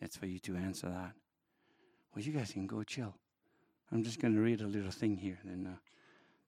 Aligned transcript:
That's 0.00 0.16
for 0.16 0.26
you 0.26 0.38
to 0.40 0.56
answer 0.56 0.88
that. 0.88 1.12
Well, 2.14 2.24
you 2.24 2.32
guys 2.32 2.52
can 2.52 2.66
go 2.66 2.82
chill. 2.82 3.14
I'm 3.90 4.04
just 4.04 4.20
going 4.20 4.34
to 4.34 4.40
read 4.40 4.60
a 4.60 4.66
little 4.66 4.90
thing 4.90 5.16
here, 5.16 5.38
then, 5.44 5.66
uh, 5.66 5.76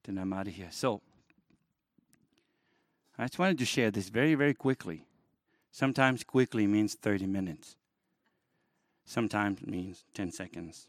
then 0.04 0.18
I'm 0.18 0.32
out 0.32 0.46
of 0.46 0.54
here. 0.54 0.68
So, 0.70 1.00
I 3.18 3.24
just 3.24 3.38
wanted 3.38 3.58
to 3.58 3.64
share 3.64 3.90
this 3.90 4.08
very, 4.08 4.34
very 4.34 4.54
quickly. 4.54 5.06
Sometimes 5.72 6.24
quickly 6.24 6.66
means 6.66 6.94
30 6.94 7.26
minutes, 7.26 7.76
sometimes 9.04 9.64
means 9.66 10.04
10 10.14 10.32
seconds. 10.32 10.88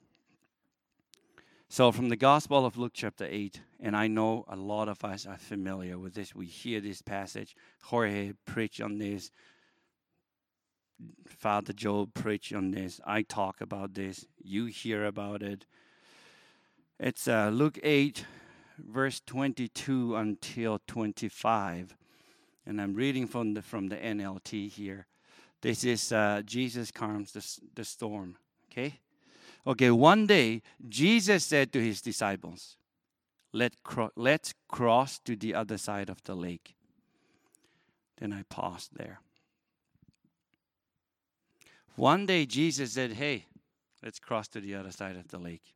So, 1.70 1.92
from 1.92 2.10
the 2.10 2.18
Gospel 2.18 2.66
of 2.66 2.78
Luke, 2.78 2.92
chapter 2.94 3.26
8, 3.30 3.62
and 3.80 3.96
I 3.96 4.08
know 4.08 4.44
a 4.50 4.58
lot 4.58 4.90
of 4.90 5.06
us 5.06 5.26
are 5.26 5.38
familiar 5.38 5.98
with 5.98 6.14
this. 6.14 6.36
We 6.36 6.46
hear 6.46 6.82
this 6.82 7.02
passage. 7.02 7.56
Jorge 7.84 8.34
preach 8.46 8.82
on 8.82 8.98
this. 8.98 9.32
Father 11.28 11.74
Job 11.74 12.14
preach 12.14 12.54
on 12.54 12.72
this. 12.72 13.00
I 13.06 13.22
talk 13.22 13.62
about 13.62 13.94
this. 13.94 14.26
You 14.44 14.66
hear 14.66 15.06
about 15.06 15.42
it. 15.42 15.66
It's 17.00 17.28
uh, 17.28 17.50
Luke 17.50 17.80
8, 17.82 18.26
verse 18.78 19.22
22 19.26 20.16
until 20.16 20.80
25. 20.86 21.96
And 22.66 22.80
I'm 22.80 22.94
reading 22.94 23.28
from 23.28 23.56
the, 23.56 23.62
from 23.62 23.88
the 23.88 23.96
NLT 23.96 24.70
here. 24.70 25.08
This 25.62 25.84
is 25.84 26.12
uh, 26.12 26.42
Jesus 26.46 26.92
calms 26.92 27.32
the, 27.32 27.60
the 27.76 27.84
storm. 27.84 28.38
Okay? 28.72 29.00
Okay, 29.66 29.92
one 29.92 30.26
day, 30.26 30.62
Jesus 30.90 31.44
said 31.46 31.72
to 31.74 31.80
his 31.82 32.02
disciples, 32.02 32.78
Let 33.54 33.84
cro- 33.84 34.12
Let's 34.16 34.54
cross 34.68 35.20
to 35.20 35.36
the 35.36 35.54
other 35.54 35.78
side 35.78 36.10
of 36.10 36.24
the 36.24 36.36
lake. 36.36 36.76
Then 38.18 38.34
I 38.34 38.44
paused 38.44 38.92
there. 38.96 39.20
One 42.02 42.26
day, 42.26 42.48
Jesus 42.48 42.94
said, 42.94 43.12
Hey, 43.12 43.46
let's 44.02 44.18
cross 44.18 44.48
to 44.48 44.60
the 44.60 44.74
other 44.74 44.90
side 44.90 45.18
of 45.18 45.28
the 45.28 45.38
lake. 45.38 45.76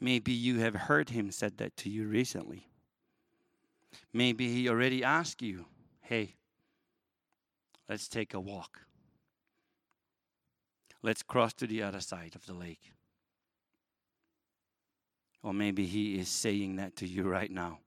Maybe 0.00 0.32
you 0.32 0.60
have 0.60 0.74
heard 0.74 1.10
him 1.10 1.30
said 1.30 1.58
that 1.58 1.76
to 1.76 1.90
you 1.90 2.06
recently. 2.06 2.68
Maybe 4.14 4.48
he 4.48 4.66
already 4.66 5.04
asked 5.04 5.42
you, 5.42 5.66
Hey, 6.00 6.36
let's 7.86 8.08
take 8.08 8.32
a 8.32 8.40
walk. 8.40 8.80
Let's 11.02 11.22
cross 11.22 11.52
to 11.52 11.66
the 11.66 11.82
other 11.82 12.00
side 12.00 12.34
of 12.34 12.46
the 12.46 12.54
lake. 12.54 12.94
Or 15.42 15.52
maybe 15.52 15.84
He 15.84 16.18
is 16.18 16.30
saying 16.30 16.76
that 16.76 16.96
to 16.96 17.06
you 17.06 17.24
right 17.24 17.50
now. 17.50 17.80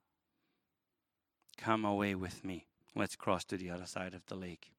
Come 1.58 1.84
away 1.84 2.14
with 2.14 2.44
me. 2.44 2.68
Let's 2.94 3.16
cross 3.16 3.44
to 3.46 3.56
the 3.56 3.70
other 3.70 3.86
side 3.86 4.14
of 4.14 4.24
the 4.26 4.36
lake. 4.36 4.70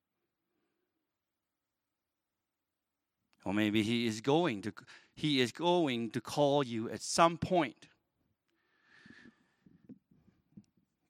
Or 3.46 3.54
maybe 3.54 3.84
He 3.84 4.08
is 4.08 4.22
going 4.22 4.62
to 4.64 4.74
He 5.16 5.42
is 5.42 5.52
going 5.52 6.12
to 6.12 6.22
call 6.22 6.64
you 6.64 6.90
at 6.90 7.02
some 7.02 7.38
point. 7.38 7.88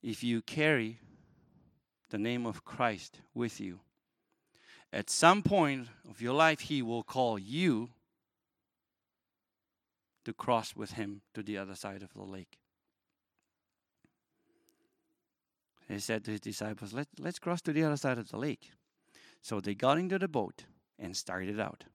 If 0.02 0.24
you 0.24 0.42
carry 0.42 1.00
the 2.10 2.18
name 2.18 2.46
of 2.46 2.64
Christ 2.64 3.20
with 3.34 3.60
you, 3.60 3.80
at 4.94 5.10
some 5.10 5.42
point 5.44 5.88
of 6.10 6.22
your 6.22 6.34
life, 6.34 6.62
He 6.62 6.82
will 6.82 7.04
call 7.04 7.38
you 7.38 7.90
to 10.24 10.34
cross 10.34 10.76
with 10.76 10.92
Him 10.92 11.22
to 11.34 11.44
the 11.44 11.58
other 11.58 11.76
side 11.76 12.04
of 12.04 12.14
the 12.14 12.24
lake. 12.24 12.60
He 15.88 16.00
said 16.00 16.26
to 16.26 16.32
his 16.32 16.42
disciples, 16.42 16.94
Let, 16.94 17.08
Let's 17.18 17.40
cross 17.40 17.62
to 17.62 17.74
the 17.74 17.84
other 17.84 17.98
side 17.98 18.18
of 18.18 18.30
the 18.30 18.38
lake. 18.38 18.72
So 19.42 19.60
they 19.60 19.74
got 19.74 19.98
into 19.98 20.20
the 20.20 20.28
boat 20.28 20.66
and 21.00 21.16
started 21.16 21.60
out. 21.60 21.86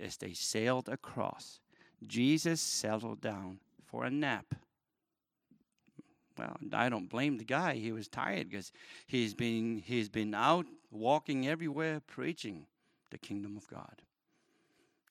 As 0.00 0.16
they 0.16 0.32
sailed 0.32 0.88
across, 0.88 1.60
Jesus 2.06 2.60
settled 2.60 3.20
down 3.20 3.60
for 3.84 4.04
a 4.04 4.10
nap. 4.10 4.54
Well, 6.36 6.56
I 6.72 6.88
don't 6.88 7.08
blame 7.08 7.38
the 7.38 7.44
guy. 7.44 7.74
He 7.74 7.92
was 7.92 8.08
tired 8.08 8.50
because 8.50 8.72
he's 9.06 9.34
been 9.34 9.82
he's 9.84 10.08
been 10.08 10.34
out 10.34 10.66
walking 10.90 11.46
everywhere 11.46 12.00
preaching 12.00 12.66
the 13.10 13.18
kingdom 13.18 13.56
of 13.56 13.68
God, 13.68 14.02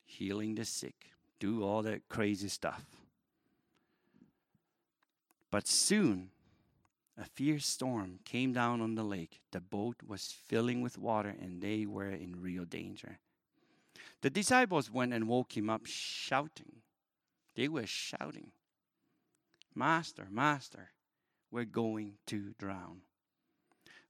healing 0.03 0.55
the 0.55 0.65
sick, 0.65 1.11
do 1.39 1.63
all 1.63 1.81
that 1.83 2.09
crazy 2.09 2.49
stuff. 2.49 2.85
But 5.49 5.67
soon, 5.67 6.31
a 7.17 7.23
fierce 7.23 7.65
storm 7.65 8.19
came 8.25 8.53
down 8.53 8.81
on 8.81 8.95
the 8.95 9.03
lake. 9.03 9.39
The 9.51 9.61
boat 9.61 9.97
was 10.05 10.35
filling 10.47 10.81
with 10.81 10.97
water, 10.97 11.33
and 11.39 11.61
they 11.61 11.85
were 11.85 12.09
in 12.09 12.41
real 12.41 12.65
danger. 12.65 13.19
The 14.23 14.29
disciples 14.29 14.89
went 14.89 15.13
and 15.13 15.27
woke 15.27 15.57
him 15.57 15.69
up, 15.69 15.85
shouting. 15.85 16.77
They 17.55 17.67
were 17.67 17.85
shouting, 17.85 18.51
Master, 19.75 20.27
Master, 20.31 20.91
we're 21.51 21.65
going 21.65 22.13
to 22.27 22.53
drown. 22.57 23.01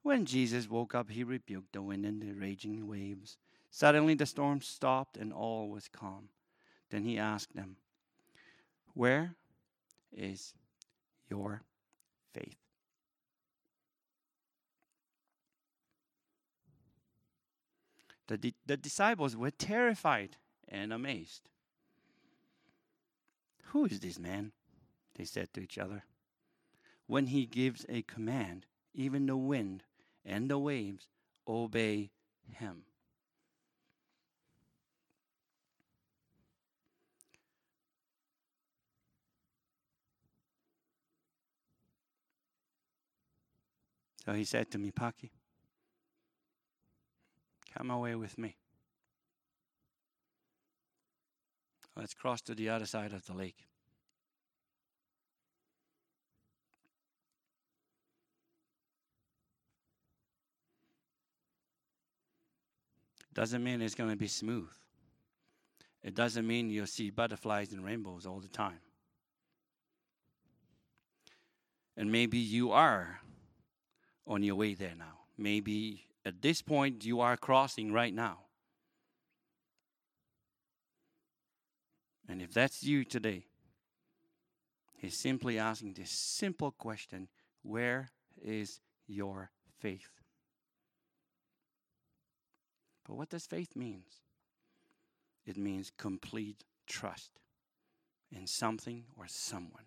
When 0.04 0.26
Jesus 0.26 0.70
woke 0.70 0.94
up, 0.94 1.10
he 1.10 1.24
rebuked 1.24 1.74
the 1.74 1.82
wind 1.82 2.06
and 2.06 2.22
the 2.22 2.34
raging 2.34 2.88
waves. 2.88 3.38
Suddenly 3.72 4.14
the 4.14 4.28
storm 4.28 4.62
stopped 4.62 5.18
and 5.18 5.34
all 5.34 5.68
was 5.68 5.88
calm. 5.88 6.30
Then 6.92 7.06
he 7.06 7.18
asked 7.18 7.56
them, 7.56 7.78
Where 8.94 9.34
is 10.16 10.54
your 11.28 11.64
faith? 12.36 12.63
The, 18.28 18.54
the 18.66 18.78
disciples 18.78 19.36
were 19.36 19.52
terrified 19.52 20.38
and 20.68 20.94
amazed. 20.94 21.42
Who 23.66 23.86
is 23.86 24.00
this 24.00 24.18
man? 24.18 24.52
They 25.16 25.26
said 25.26 25.54
to 25.54 25.62
each 25.62 25.78
other. 25.78 26.04
When 27.08 27.28
he 27.28 27.46
gives 27.46 27.86
a 27.90 28.02
command, 28.04 28.66
even 28.94 29.26
the 29.26 29.38
wind 29.38 29.84
and 30.26 30.50
the 30.50 30.58
waves 30.58 31.08
obey 31.48 32.12
him. 32.52 32.84
So 44.26 44.34
he 44.34 44.46
said 44.46 44.72
to 44.72 44.78
me, 44.78 44.92
Paki, 44.92 45.32
come 47.78 47.90
away 47.90 48.16
with 48.16 48.38
me. 48.38 48.56
Let's 51.96 52.14
cross 52.14 52.42
to 52.44 52.56
the 52.56 52.70
other 52.70 52.86
side 52.86 53.14
of 53.14 53.26
the 53.26 53.34
lake. 53.34 53.68
Doesn't 63.34 63.64
mean 63.64 63.82
it's 63.82 63.96
going 63.96 64.12
to 64.12 64.16
be 64.16 64.28
smooth. 64.28 64.70
It 66.04 66.14
doesn't 66.14 66.46
mean 66.46 66.70
you'll 66.70 66.86
see 66.86 67.10
butterflies 67.10 67.72
and 67.72 67.84
rainbows 67.84 68.26
all 68.26 68.40
the 68.40 68.48
time. 68.48 68.80
And 71.96 72.12
maybe 72.12 72.38
you 72.38 72.72
are 72.72 73.20
on 74.28 74.44
your 74.44 74.56
way 74.56 74.74
there 74.74 74.96
now. 74.98 75.20
Maybe 75.38 76.06
at 76.26 76.42
this 76.42 76.62
point 76.62 77.06
you 77.06 77.20
are 77.20 77.38
crossing 77.38 77.92
right 77.92 78.14
now. 78.14 78.40
And 82.28 82.42
if 82.42 82.54
that's 82.54 82.84
you 82.84 83.04
today, 83.04 83.46
he's 84.98 85.18
simply 85.18 85.60
asking 85.60 85.94
this 85.94 86.12
simple 86.12 86.72
question 86.72 87.28
Where 87.62 88.10
is 88.42 88.80
your 89.08 89.52
faith? 89.80 90.10
But 93.06 93.16
what 93.16 93.30
does 93.30 93.46
faith 93.46 93.76
mean? 93.76 94.04
It 95.46 95.58
means 95.58 95.92
complete 95.98 96.64
trust 96.88 97.32
in 98.32 98.48
something 98.48 99.04
or 99.18 99.26
someone. 99.28 99.84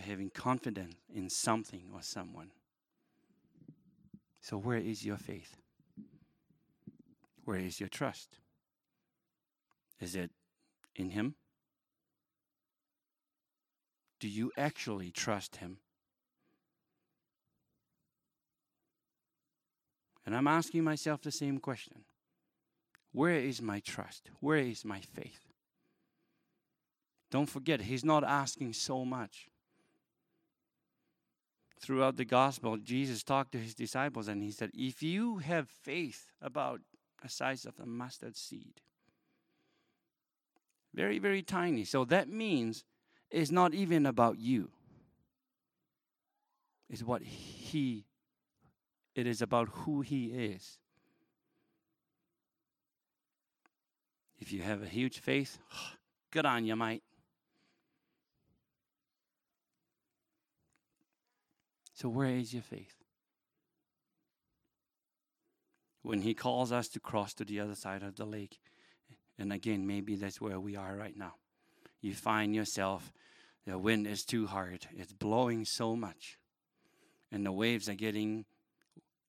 Having 0.00 0.30
confidence 0.30 0.94
in 1.14 1.28
something 1.28 1.90
or 1.92 2.02
someone. 2.02 2.50
So, 4.40 4.56
where 4.56 4.78
is 4.78 5.04
your 5.04 5.18
faith? 5.18 5.56
Where 7.44 7.58
is 7.58 7.80
your 7.80 7.88
trust? 7.88 8.38
Is 10.00 10.14
it 10.14 10.30
in 10.96 11.10
Him? 11.10 11.34
Do 14.18 14.28
you 14.28 14.50
actually 14.56 15.10
trust 15.10 15.56
Him? 15.56 15.78
And 20.24 20.36
I'm 20.36 20.46
asking 20.46 20.84
myself 20.84 21.22
the 21.22 21.32
same 21.32 21.58
question 21.58 22.04
Where 23.12 23.34
is 23.36 23.60
my 23.60 23.80
trust? 23.80 24.30
Where 24.40 24.58
is 24.58 24.84
my 24.84 25.00
faith? 25.00 25.40
Don't 27.30 27.48
forget, 27.48 27.82
He's 27.82 28.04
not 28.04 28.24
asking 28.24 28.72
so 28.72 29.04
much 29.04 29.49
throughout 31.80 32.16
the 32.16 32.24
gospel, 32.24 32.76
Jesus 32.76 33.22
talked 33.22 33.52
to 33.52 33.58
his 33.58 33.74
disciples 33.74 34.28
and 34.28 34.42
he 34.42 34.50
said, 34.50 34.70
If 34.74 35.02
you 35.02 35.38
have 35.38 35.68
faith 35.68 36.26
about 36.40 36.80
the 37.22 37.28
size 37.28 37.64
of 37.64 37.78
a 37.80 37.86
mustard 37.86 38.36
seed, 38.36 38.80
very, 40.94 41.18
very 41.18 41.42
tiny. 41.42 41.84
So 41.84 42.04
that 42.06 42.28
means 42.28 42.84
it's 43.30 43.50
not 43.50 43.74
even 43.74 44.06
about 44.06 44.38
you. 44.38 44.70
It's 46.88 47.02
what 47.02 47.22
he 47.22 48.04
it 49.14 49.26
is 49.26 49.42
about 49.42 49.68
who 49.68 50.00
he 50.02 50.26
is. 50.26 50.78
If 54.38 54.52
you 54.52 54.62
have 54.62 54.82
a 54.82 54.86
huge 54.86 55.18
faith, 55.18 55.58
good 56.30 56.46
on 56.46 56.64
you, 56.64 56.76
mate. 56.76 57.02
So, 62.00 62.08
where 62.08 62.28
is 62.28 62.54
your 62.54 62.62
faith? 62.62 62.94
When 66.00 66.22
He 66.22 66.32
calls 66.32 66.72
us 66.72 66.88
to 66.88 67.00
cross 67.00 67.34
to 67.34 67.44
the 67.44 67.60
other 67.60 67.74
side 67.74 68.02
of 68.02 68.16
the 68.16 68.24
lake, 68.24 68.58
and 69.38 69.52
again, 69.52 69.86
maybe 69.86 70.16
that's 70.16 70.40
where 70.40 70.58
we 70.58 70.76
are 70.76 70.96
right 70.96 71.14
now. 71.14 71.34
You 72.00 72.14
find 72.14 72.54
yourself, 72.54 73.12
the 73.66 73.76
wind 73.76 74.06
is 74.06 74.24
too 74.24 74.46
hard, 74.46 74.86
it's 74.96 75.12
blowing 75.12 75.66
so 75.66 75.94
much, 75.94 76.38
and 77.30 77.44
the 77.44 77.52
waves 77.52 77.86
are 77.86 77.94
getting 77.94 78.46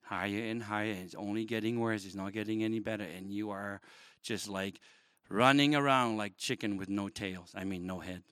higher 0.04 0.46
and 0.46 0.64
higher. 0.64 0.96
It's 1.04 1.16
only 1.16 1.44
getting 1.44 1.78
worse, 1.78 2.06
it's 2.06 2.16
not 2.16 2.32
getting 2.32 2.64
any 2.64 2.80
better, 2.80 3.04
and 3.04 3.34
you 3.34 3.50
are 3.50 3.82
just 4.24 4.48
like 4.48 4.80
running 5.28 5.76
around 5.76 6.16
like 6.16 6.38
chicken 6.38 6.78
with 6.78 6.88
no 6.88 7.10
tails. 7.10 7.52
I 7.54 7.66
mean, 7.66 7.86
no 7.86 8.00
head. 8.00 8.24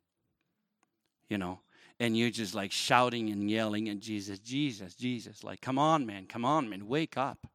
You 1.28 1.40
know, 1.40 1.60
and 2.00 2.18
you're 2.18 2.30
just 2.30 2.56
like 2.56 2.72
shouting 2.72 3.30
and 3.30 3.50
yelling 3.50 3.90
at 3.90 4.00
Jesus, 4.00 4.40
Jesus, 4.40 4.96
Jesus, 4.96 5.44
like, 5.44 5.62
come 5.62 5.78
on, 5.78 6.06
man, 6.06 6.26
come 6.28 6.46
on, 6.46 6.70
man, 6.70 6.88
wake 6.88 7.18
up. 7.18 7.48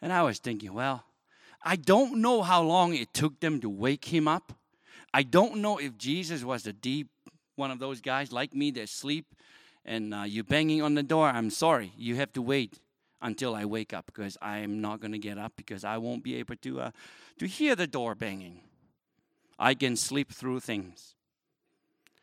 And 0.00 0.12
I 0.12 0.22
was 0.22 0.38
thinking, 0.38 0.72
well, 0.72 1.04
I 1.62 1.76
don't 1.76 2.20
know 2.20 2.42
how 2.42 2.62
long 2.62 2.94
it 2.94 3.12
took 3.12 3.40
them 3.40 3.60
to 3.60 3.68
wake 3.68 4.04
him 4.04 4.28
up. 4.28 4.52
I 5.12 5.24
don't 5.24 5.56
know 5.56 5.78
if 5.78 5.98
Jesus 5.98 6.44
was 6.44 6.66
a 6.66 6.72
deep 6.72 7.08
one 7.56 7.70
of 7.72 7.80
those 7.80 8.00
guys 8.00 8.30
like 8.30 8.54
me 8.54 8.70
that 8.70 8.88
sleep 8.88 9.34
and 9.84 10.14
uh, 10.14 10.22
you're 10.22 10.44
banging 10.44 10.80
on 10.80 10.94
the 10.94 11.02
door. 11.02 11.28
I'm 11.28 11.50
sorry, 11.50 11.92
you 11.96 12.14
have 12.16 12.32
to 12.34 12.42
wait 12.42 12.78
until 13.20 13.54
I 13.54 13.64
wake 13.64 13.92
up 13.92 14.06
because 14.06 14.38
I 14.40 14.58
am 14.58 14.80
not 14.80 15.00
going 15.00 15.12
to 15.12 15.18
get 15.18 15.38
up 15.38 15.54
because 15.56 15.84
I 15.84 15.98
won't 15.98 16.22
be 16.22 16.36
able 16.36 16.54
to 16.56 16.80
uh, 16.80 16.90
to 17.40 17.46
hear 17.46 17.74
the 17.74 17.86
door 17.86 18.14
banging. 18.14 18.60
I 19.58 19.74
can 19.74 19.96
sleep 19.96 20.30
through 20.30 20.60
things. 20.60 21.14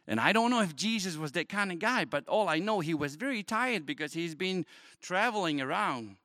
And 0.07 0.19
I 0.19 0.33
don't 0.33 0.51
know 0.51 0.61
if 0.61 0.75
Jesus 0.75 1.17
was 1.17 1.31
that 1.31 1.49
kind 1.49 1.71
of 1.71 1.79
guy, 1.79 2.05
but 2.05 2.27
all 2.27 2.47
I 2.47 2.59
know, 2.59 2.79
he 2.79 2.93
was 2.93 3.15
very 3.15 3.41
tired 3.41 3.85
because 3.85 4.13
he's 4.13 4.35
been 4.35 4.65
traveling 5.01 5.59
around. 5.59 6.17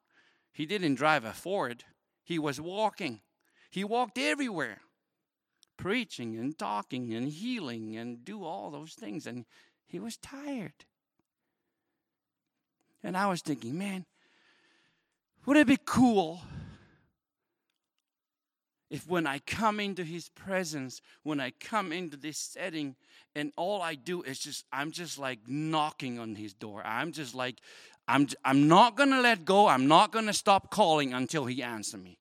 He 0.52 0.66
didn't 0.66 0.96
drive 0.96 1.24
a 1.24 1.32
Ford, 1.32 1.84
he 2.22 2.38
was 2.38 2.60
walking. 2.60 3.20
He 3.70 3.84
walked 3.84 4.18
everywhere, 4.18 4.80
preaching 5.76 6.36
and 6.36 6.58
talking 6.58 7.14
and 7.14 7.28
healing 7.28 7.96
and 7.96 8.24
do 8.24 8.44
all 8.44 8.70
those 8.70 8.94
things. 8.94 9.28
And 9.28 9.44
he 9.86 10.00
was 10.00 10.16
tired. 10.16 10.84
And 13.02 13.16
I 13.16 13.28
was 13.28 13.42
thinking, 13.42 13.78
man, 13.78 14.06
would 15.46 15.56
it 15.56 15.68
be 15.68 15.78
cool 15.84 16.42
if 18.90 19.08
when 19.08 19.26
I 19.26 19.38
come 19.38 19.78
into 19.78 20.02
his 20.02 20.28
presence, 20.28 21.00
when 21.22 21.40
I 21.40 21.52
come 21.60 21.92
into 21.92 22.16
this 22.16 22.36
setting, 22.36 22.96
and 23.36 23.52
all 23.56 23.80
I 23.80 23.94
do 23.94 24.22
is 24.22 24.40
just, 24.40 24.64
I'm 24.72 24.90
just 24.90 25.18
like 25.18 25.38
knocking 25.46 26.18
on 26.18 26.34
his 26.34 26.52
door. 26.52 26.82
I'm 26.84 27.12
just 27.12 27.34
like, 27.34 27.60
I'm, 28.08 28.26
I'm 28.44 28.66
not 28.66 28.96
to 29.10 29.20
let 29.20 29.44
go. 29.44 29.68
I'm 29.68 29.86
not 29.86 30.10
to 30.26 30.32
stop 30.32 30.70
calling 30.70 31.14
until 31.14 31.46
he 31.46 31.62
answers 31.62 32.00
me. 32.00 32.18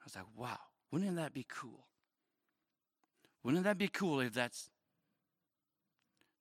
I 0.00 0.04
was 0.04 0.16
like, 0.16 0.24
wow, 0.36 0.58
wouldn't 0.90 1.14
that 1.16 1.32
be 1.32 1.46
cool? 1.48 1.86
Wouldn't 3.44 3.62
that 3.64 3.78
be 3.78 3.88
cool 3.88 4.18
if 4.20 4.34
that's 4.34 4.68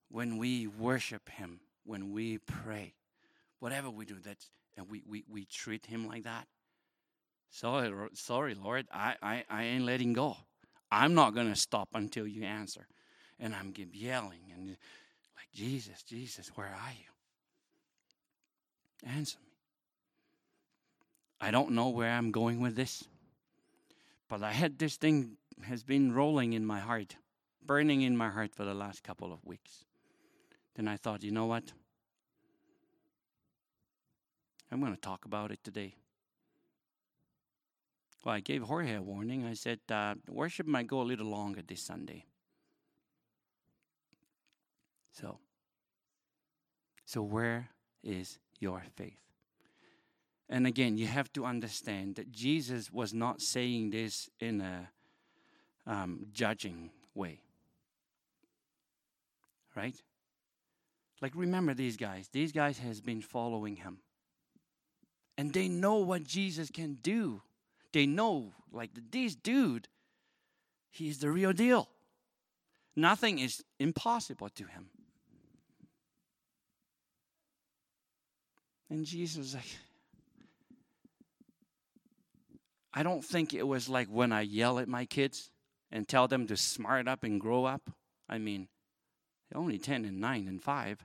when 0.09 0.37
we 0.37 0.65
worship 0.65 1.29
him, 1.29 1.59
when 1.85 2.11
we 2.11 2.39
pray, 2.39 2.95
whatever 3.59 3.89
we 3.89 4.05
do, 4.05 4.15
that's 4.23 4.49
and 4.77 4.89
we, 4.89 5.03
we, 5.07 5.23
we 5.29 5.45
treat 5.45 5.85
him 5.85 6.07
like 6.07 6.23
that. 6.23 6.47
Sorry, 7.49 7.91
sorry, 8.13 8.55
Lord, 8.55 8.87
I, 8.91 9.15
I, 9.21 9.43
I 9.49 9.63
ain't 9.63 9.85
letting 9.85 10.13
go. 10.13 10.37
I'm 10.91 11.13
not 11.13 11.35
going 11.35 11.49
to 11.49 11.55
stop 11.55 11.89
until 11.93 12.25
you 12.25 12.43
answer. 12.43 12.87
And 13.39 13.55
I'm 13.55 13.73
yelling 13.91 14.51
and 14.53 14.67
like, 14.67 15.51
Jesus, 15.53 16.03
Jesus, 16.03 16.51
where 16.55 16.67
are 16.67 16.93
you? 16.93 17.05
Answer 19.09 19.39
me. 19.43 19.51
I 21.41 21.49
don't 21.49 21.71
know 21.71 21.89
where 21.89 22.11
I'm 22.11 22.31
going 22.31 22.61
with 22.61 22.75
this, 22.75 23.03
but 24.29 24.43
I 24.43 24.51
had 24.51 24.77
this 24.77 24.95
thing 24.95 25.37
has 25.63 25.83
been 25.83 26.13
rolling 26.13 26.53
in 26.53 26.65
my 26.65 26.79
heart, 26.79 27.15
burning 27.65 28.01
in 28.01 28.15
my 28.15 28.29
heart 28.29 28.53
for 28.53 28.63
the 28.63 28.75
last 28.75 29.03
couple 29.03 29.33
of 29.33 29.43
weeks. 29.43 29.85
Then 30.75 30.87
I 30.87 30.97
thought, 30.97 31.23
you 31.23 31.31
know 31.31 31.47
what? 31.47 31.73
I'm 34.71 34.79
going 34.79 34.95
to 34.95 35.01
talk 35.01 35.25
about 35.25 35.51
it 35.51 35.59
today. 35.63 35.95
Well, 38.23 38.35
I 38.35 38.39
gave 38.39 38.63
Jorge 38.63 38.95
a 38.95 39.01
warning. 39.01 39.45
I 39.45 39.53
said, 39.53 39.79
uh, 39.89 40.15
worship 40.29 40.65
might 40.65 40.87
go 40.87 41.01
a 41.01 41.03
little 41.03 41.27
longer 41.27 41.61
this 41.67 41.81
Sunday. 41.81 42.25
So, 45.11 45.39
so 47.05 47.21
where 47.21 47.69
is 48.01 48.39
your 48.59 48.83
faith? 48.95 49.19
And 50.47 50.65
again, 50.65 50.97
you 50.97 51.07
have 51.07 51.31
to 51.33 51.45
understand 51.45 52.15
that 52.15 52.31
Jesus 52.31 52.91
was 52.91 53.13
not 53.13 53.41
saying 53.41 53.89
this 53.89 54.29
in 54.39 54.61
a 54.61 54.89
um, 55.85 56.27
judging 56.31 56.91
way. 57.13 57.41
Right? 59.75 59.95
Like 61.21 61.33
remember 61.35 61.73
these 61.73 61.97
guys. 61.97 62.29
These 62.31 62.51
guys 62.51 62.79
has 62.79 63.01
been 63.01 63.21
following 63.21 63.77
him 63.77 63.99
and 65.41 65.51
they 65.53 65.67
know 65.67 65.95
what 65.95 66.23
Jesus 66.23 66.69
can 66.69 66.99
do. 67.01 67.41
They 67.93 68.05
know, 68.05 68.53
like 68.71 68.91
this 69.09 69.33
dude, 69.33 69.87
he's 70.91 71.17
the 71.17 71.31
real 71.31 71.51
deal. 71.51 71.89
Nothing 72.95 73.39
is 73.39 73.63
impossible 73.79 74.49
to 74.49 74.65
him. 74.65 74.91
And 78.91 79.03
Jesus 79.03 79.55
like, 79.55 79.63
I 82.93 83.01
don't 83.01 83.25
think 83.25 83.55
it 83.55 83.65
was 83.65 83.89
like 83.89 84.09
when 84.09 84.31
I 84.31 84.41
yell 84.41 84.77
at 84.77 84.87
my 84.87 85.05
kids 85.05 85.49
and 85.91 86.07
tell 86.07 86.27
them 86.27 86.45
to 86.45 86.55
smart 86.55 87.07
up 87.07 87.23
and 87.23 87.41
grow 87.41 87.65
up. 87.65 87.89
I 88.29 88.37
mean, 88.37 88.67
they're 89.49 89.59
only 89.59 89.79
10 89.79 90.05
and 90.05 90.21
9 90.21 90.47
and 90.47 90.61
5. 90.61 91.03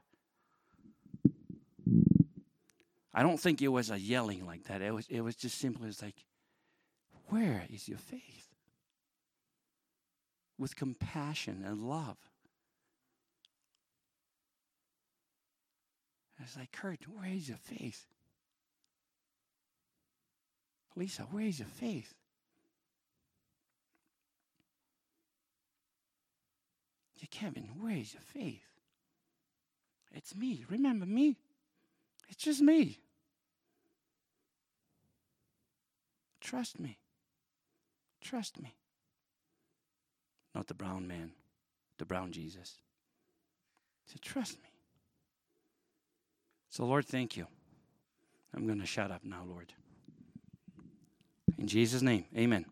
I 3.16 3.22
don't 3.22 3.40
think 3.40 3.62
it 3.62 3.68
was 3.68 3.90
a 3.90 3.98
yelling 3.98 4.44
like 4.46 4.64
that. 4.64 4.82
It 4.82 4.92
was, 4.92 5.06
it 5.08 5.22
was 5.22 5.34
just 5.34 5.58
simply 5.58 5.88
it's 5.88 6.02
like, 6.02 6.22
where 7.28 7.64
is 7.72 7.88
your 7.88 7.96
faith? 7.96 8.48
With 10.58 10.76
compassion 10.76 11.64
and 11.66 11.88
love. 11.88 12.18
It's 16.42 16.58
like, 16.58 16.72
Kurt, 16.72 17.08
where 17.08 17.32
is 17.32 17.48
your 17.48 17.56
faith? 17.56 18.04
Lisa, 20.94 21.22
where 21.22 21.46
is 21.46 21.58
your 21.58 21.68
faith? 21.68 22.12
Yeah, 27.16 27.28
Kevin, 27.30 27.70
where 27.80 27.96
is 27.96 28.12
your 28.12 28.22
faith? 28.22 28.68
It's 30.14 30.34
me. 30.36 30.66
Remember 30.68 31.06
me? 31.06 31.36
It's 32.28 32.44
just 32.44 32.60
me. 32.60 32.98
Trust 36.46 36.78
me. 36.78 36.96
Trust 38.20 38.62
me. 38.62 38.72
Not 40.54 40.68
the 40.68 40.74
brown 40.74 41.08
man, 41.08 41.32
the 41.98 42.04
brown 42.04 42.30
Jesus. 42.30 42.76
He 44.04 44.12
said, 44.12 44.22
Trust 44.22 44.62
me. 44.62 44.68
So, 46.70 46.84
Lord, 46.86 47.04
thank 47.04 47.36
you. 47.36 47.48
I'm 48.54 48.64
going 48.64 48.78
to 48.78 48.86
shut 48.86 49.10
up 49.10 49.24
now, 49.24 49.42
Lord. 49.44 49.72
In 51.58 51.66
Jesus' 51.66 52.00
name, 52.00 52.26
amen. 52.36 52.64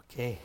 Okay, 0.00 0.40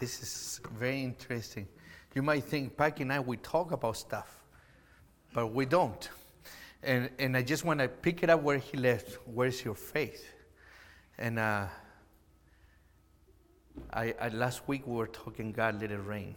this 0.00 0.22
is 0.22 0.60
very 0.78 1.02
interesting. 1.02 1.68
You 2.14 2.22
might 2.22 2.44
think 2.44 2.76
Paki 2.76 3.00
and 3.00 3.12
I 3.12 3.20
we 3.20 3.36
talk 3.36 3.72
about 3.72 3.96
stuff, 3.96 4.44
but 5.32 5.48
we 5.48 5.66
don't. 5.66 6.08
And, 6.82 7.10
and 7.18 7.36
I 7.36 7.42
just 7.42 7.64
want 7.64 7.80
to 7.80 7.88
pick 7.88 8.22
it 8.22 8.30
up 8.30 8.42
where 8.42 8.58
he 8.58 8.76
left. 8.76 9.18
Where's 9.26 9.64
your 9.64 9.74
faith? 9.74 10.32
And 11.18 11.38
uh, 11.38 11.66
I, 13.92 14.14
I, 14.20 14.28
last 14.28 14.66
week 14.68 14.86
we 14.86 14.96
were 14.96 15.08
talking, 15.08 15.52
God, 15.52 15.80
let 15.80 15.90
it 15.90 15.98
rain. 15.98 16.36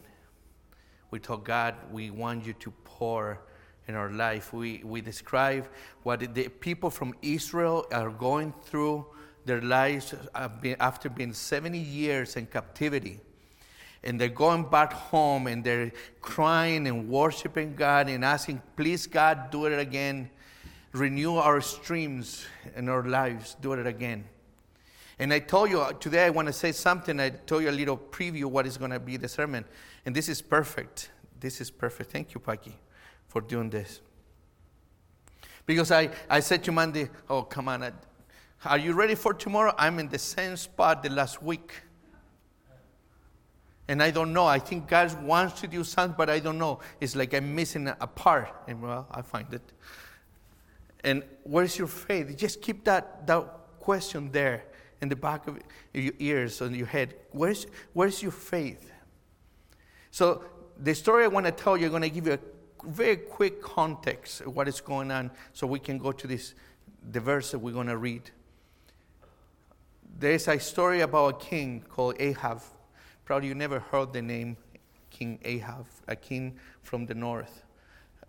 We 1.12 1.20
told 1.20 1.46
God, 1.46 1.76
we 1.92 2.10
want 2.10 2.46
you 2.46 2.54
to 2.54 2.72
pour 2.84 3.42
in 3.88 3.96
our 3.96 4.10
life. 4.10 4.54
We, 4.54 4.82
we 4.84 5.02
describe 5.02 5.68
what 6.04 6.34
the 6.34 6.48
people 6.48 6.90
from 6.90 7.14
Israel 7.22 7.86
are 7.92 8.10
going 8.10 8.54
through 8.64 9.06
their 9.46 9.62
lives 9.62 10.14
after 10.36 11.10
being 11.10 11.34
70 11.34 11.78
years 11.78 12.36
in 12.36 12.46
captivity. 12.46 13.20
And 14.04 14.20
they're 14.20 14.30
going 14.30 14.64
back 14.64 14.94
home 14.94 15.48
and 15.48 15.64
they're 15.64 15.92
crying 16.22 16.88
and 16.88 17.08
worshiping 17.08 17.76
God 17.76 18.10
and 18.10 18.26
asking, 18.26 18.62
please, 18.76 19.06
God, 19.06 19.52
do 19.52 19.66
it 19.66 19.78
again. 19.78 20.30
Renew 20.92 21.36
our 21.36 21.62
streams 21.62 22.46
in 22.76 22.90
our 22.90 23.04
lives. 23.04 23.56
Do 23.62 23.74
it 23.74 23.86
again. 23.86 24.26
And 25.20 25.32
I 25.32 25.38
told 25.38 25.70
you 25.70 25.86
today 26.00 26.26
I 26.26 26.30
want 26.32 26.48
to 26.48 26.54
say 26.54 26.72
something. 26.72 27.20
I 27.20 27.30
told 27.30 27.62
you 27.62 27.70
a 27.70 27.72
little 27.72 27.96
preview 27.96 28.46
what 28.46 28.66
is 28.66 28.76
going 28.76 28.90
to 28.90 29.00
be 29.00 29.18
the 29.18 29.28
sermon. 29.28 29.66
And 30.06 30.16
this 30.16 30.28
is 30.28 30.42
perfect. 30.42 31.12
This 31.40 31.62
is 31.62 31.70
perfect. 31.70 32.12
Thank 32.12 32.34
you, 32.34 32.40
Paki, 32.40 32.74
for 33.28 33.40
doing 33.40 33.70
this. 33.70 34.02
Because 35.68 35.92
I, 35.92 36.10
I 36.28 36.40
said 36.40 36.64
to 36.64 36.72
Mandy, 36.72 37.08
oh, 37.30 37.44
come 37.44 37.68
on. 37.68 37.94
Are 38.66 38.78
you 38.78 38.94
ready 38.94 39.16
for 39.16 39.34
tomorrow? 39.34 39.76
I'm 39.78 40.00
in 40.00 40.10
the 40.10 40.20
same 40.20 40.58
spot 40.58 41.04
the 41.04 41.10
last 41.10 41.42
week. 41.42 41.72
And 43.92 44.02
I 44.02 44.10
don't 44.10 44.32
know. 44.32 44.46
I 44.46 44.58
think 44.58 44.88
God 44.88 45.22
wants 45.22 45.60
to 45.60 45.68
do 45.68 45.84
something, 45.84 46.16
but 46.18 46.30
I 46.30 46.40
don't 46.40 46.58
know. 46.58 46.80
It's 47.02 47.14
like 47.14 47.34
I'm 47.34 47.54
missing 47.54 47.90
a 47.90 48.08
part. 48.08 48.48
And 48.66 48.82
well, 48.82 49.06
I 49.12 49.22
find 49.22 49.54
it. 49.54 49.62
And 51.04 51.24
where's 51.44 51.78
your 51.78 51.90
faith? 51.90 52.38
Just 52.38 52.62
keep 52.62 52.86
that, 52.86 53.28
that 53.28 53.44
question 53.82 54.32
there 54.32 54.64
in 55.02 55.10
the 55.10 55.18
back 55.18 55.46
of 55.46 55.60
your 55.94 56.14
ears 56.20 56.62
and 56.62 56.74
your 56.74 56.88
head. 56.88 57.16
Where's, 57.32 57.68
where's 57.92 58.24
your 58.24 58.32
faith? 58.32 58.90
So, 60.10 60.46
the 60.78 60.96
story 60.96 61.26
I 61.26 61.28
want 61.28 61.48
to 61.48 61.52
tell 61.52 61.76
you, 61.76 61.88
I'm 61.88 61.92
going 61.92 62.04
to 62.04 62.10
give 62.10 62.28
you 62.28 62.34
a 62.34 62.88
very 62.88 63.18
quick 63.18 63.62
context 63.62 64.40
of 64.40 64.56
what 64.56 64.70
is 64.70 64.80
going 64.80 65.12
on 65.12 65.32
so 65.52 65.68
we 65.68 65.80
can 65.80 65.98
go 65.98 66.14
to 66.14 66.28
this, 66.28 66.54
the 67.12 67.20
verse 67.20 67.52
that 67.52 67.60
we're 67.60 67.74
going 67.74 67.88
to 67.88 67.98
read. 67.98 68.32
There's 70.18 70.48
a 70.48 70.58
story 70.62 71.02
about 71.02 71.28
a 71.28 71.46
king 71.46 71.84
called 71.90 72.16
Ahab. 72.22 72.62
Probably 73.26 73.48
you 73.48 73.56
never 73.56 73.80
heard 73.80 74.14
the 74.14 74.22
name 74.22 74.58
King 75.10 75.40
Ahab, 75.44 75.86
a 76.08 76.16
king 76.16 76.58
from 76.84 77.06
the 77.06 77.14
north. 77.14 77.64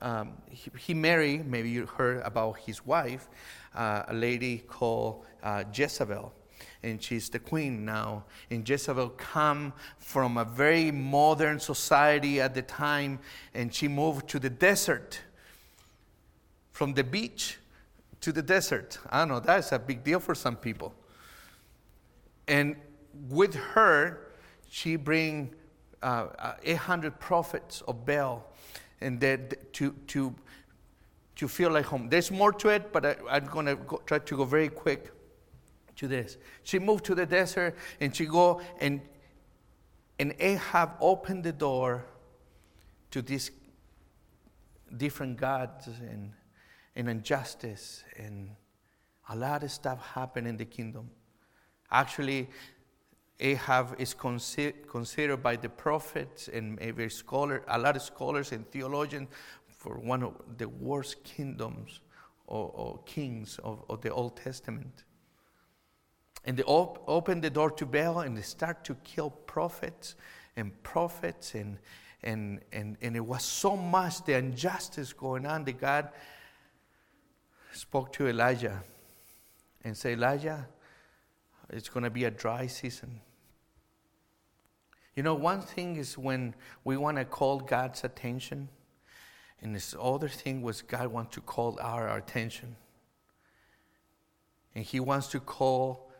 Um, 0.00 0.32
he, 0.50 0.70
he, 0.78 0.94
married, 0.94 1.46
maybe 1.46 1.70
you 1.70 1.86
heard 1.86 2.22
about 2.24 2.58
his 2.58 2.84
wife, 2.84 3.28
uh, 3.74 4.02
a 4.08 4.14
lady 4.14 4.58
called 4.58 5.24
uh, 5.42 5.64
Jezebel 5.72 6.32
and 6.82 7.02
she's 7.02 7.28
the 7.28 7.38
queen 7.38 7.84
now. 7.84 8.24
And 8.50 8.68
Jezebel 8.68 9.10
come 9.10 9.72
from 9.98 10.36
a 10.36 10.44
very 10.44 10.90
modern 10.90 11.60
society 11.60 12.40
at 12.40 12.54
the 12.54 12.62
time, 12.62 13.20
and 13.54 13.72
she 13.72 13.88
moved 13.88 14.28
to 14.30 14.38
the 14.38 14.50
desert, 14.50 15.20
from 16.72 16.94
the 16.94 17.04
beach 17.04 17.58
to 18.20 18.32
the 18.32 18.42
desert. 18.42 18.98
I 19.10 19.20
don't 19.20 19.28
know, 19.28 19.40
that's 19.40 19.72
a 19.72 19.78
big 19.78 20.02
deal 20.04 20.20
for 20.20 20.34
some 20.34 20.56
people. 20.56 20.94
And 22.48 22.76
with 23.28 23.54
her, 23.54 24.31
she 24.72 24.96
bring 24.96 25.54
uh, 26.02 26.28
uh 26.38 26.54
800 26.62 27.20
prophets 27.20 27.82
of 27.82 28.06
Baal, 28.06 28.50
and 29.02 29.20
that 29.20 29.70
to 29.74 29.92
to 30.06 30.34
to 31.36 31.46
feel 31.46 31.70
like 31.70 31.84
home. 31.84 32.08
There's 32.08 32.30
more 32.30 32.52
to 32.52 32.70
it, 32.70 32.90
but 32.90 33.04
I, 33.04 33.36
am 33.36 33.46
going 33.46 33.66
to 33.66 33.76
try 34.06 34.18
to 34.18 34.36
go 34.36 34.44
very 34.44 34.70
quick 34.70 35.12
to 35.96 36.08
this. 36.08 36.38
She 36.62 36.78
moved 36.78 37.04
to 37.04 37.14
the 37.14 37.26
desert 37.26 37.76
and 38.00 38.16
she 38.16 38.24
go 38.24 38.62
and 38.80 39.02
and 40.18 40.34
Ahab 40.38 40.92
opened 41.00 41.44
the 41.44 41.52
door 41.52 42.06
to 43.10 43.20
these 43.20 43.50
different 44.96 45.36
gods 45.36 45.86
and, 45.86 46.32
and 46.96 47.08
injustice 47.08 48.04
and 48.16 48.50
a 49.28 49.36
lot 49.36 49.62
of 49.64 49.70
stuff 49.70 50.00
happened 50.14 50.46
in 50.46 50.56
the 50.56 50.64
kingdom. 50.64 51.10
Actually, 51.90 52.48
Ahab 53.40 53.96
is 53.98 54.14
consider, 54.14 54.76
considered 54.86 55.42
by 55.42 55.56
the 55.56 55.68
prophets 55.68 56.48
and 56.48 56.78
every 56.80 57.10
scholar, 57.10 57.64
a 57.68 57.78
lot 57.78 57.96
of 57.96 58.02
scholars 58.02 58.52
and 58.52 58.70
theologians, 58.70 59.28
for 59.66 59.98
one 59.98 60.22
of 60.22 60.34
the 60.58 60.68
worst 60.68 61.24
kingdoms 61.24 62.00
or, 62.46 62.70
or 62.74 63.00
kings 63.04 63.58
of, 63.64 63.84
of 63.88 64.00
the 64.00 64.10
Old 64.10 64.36
Testament. 64.36 65.04
And 66.44 66.56
they 66.56 66.62
op- 66.64 67.02
open 67.08 67.40
the 67.40 67.50
door 67.50 67.70
to 67.72 67.86
Baal 67.86 68.20
and 68.20 68.36
they 68.36 68.42
start 68.42 68.84
to 68.84 68.94
kill 69.02 69.30
prophets 69.30 70.14
and 70.56 70.80
prophets. 70.82 71.54
And, 71.54 71.78
and, 72.22 72.60
and, 72.72 72.96
and 73.00 73.16
it 73.16 73.24
was 73.24 73.44
so 73.44 73.76
much 73.76 74.24
the 74.24 74.36
injustice 74.36 75.12
going 75.12 75.46
on 75.46 75.64
that 75.64 75.80
God 75.80 76.08
spoke 77.72 78.12
to 78.14 78.28
Elijah 78.28 78.82
and 79.84 79.96
said, 79.96 80.18
Elijah, 80.18 80.68
it's 81.72 81.88
going 81.88 82.04
to 82.04 82.10
be 82.10 82.24
a 82.24 82.30
dry 82.30 82.66
season. 82.66 83.20
You 85.14 85.22
know, 85.22 85.34
one 85.34 85.60
thing 85.60 85.96
is 85.96 86.16
when 86.16 86.54
we 86.84 86.96
want 86.96 87.18
to 87.18 87.24
call 87.24 87.60
God's 87.60 88.04
attention, 88.04 88.68
and 89.60 89.74
this 89.74 89.94
other 90.00 90.28
thing 90.28 90.62
was 90.62 90.82
God 90.82 91.08
wants 91.08 91.34
to 91.34 91.40
call 91.40 91.78
our 91.80 92.16
attention. 92.16 92.76
And 94.74 94.84
He 94.84 95.00
wants 95.00 95.28
to 95.28 95.40
call 95.40 96.10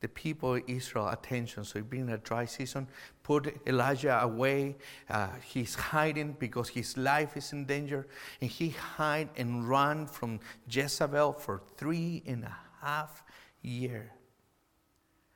the 0.00 0.08
people 0.08 0.56
of 0.56 0.62
Israel 0.66 1.08
attention. 1.08 1.64
So 1.64 1.82
being 1.82 2.10
a 2.10 2.18
dry 2.18 2.44
season, 2.44 2.88
put 3.22 3.56
Elijah 3.66 4.20
away. 4.22 4.76
Uh, 5.08 5.28
he's 5.44 5.74
hiding 5.76 6.36
because 6.38 6.68
his 6.68 6.96
life 6.96 7.36
is 7.36 7.52
in 7.52 7.64
danger. 7.66 8.06
And 8.40 8.50
he 8.50 8.70
hide 8.70 9.28
and 9.36 9.68
run 9.68 10.06
from 10.06 10.40
Jezebel 10.68 11.34
for 11.34 11.62
three 11.76 12.22
and 12.26 12.44
a 12.44 12.56
half 12.80 13.22
years. 13.62 14.10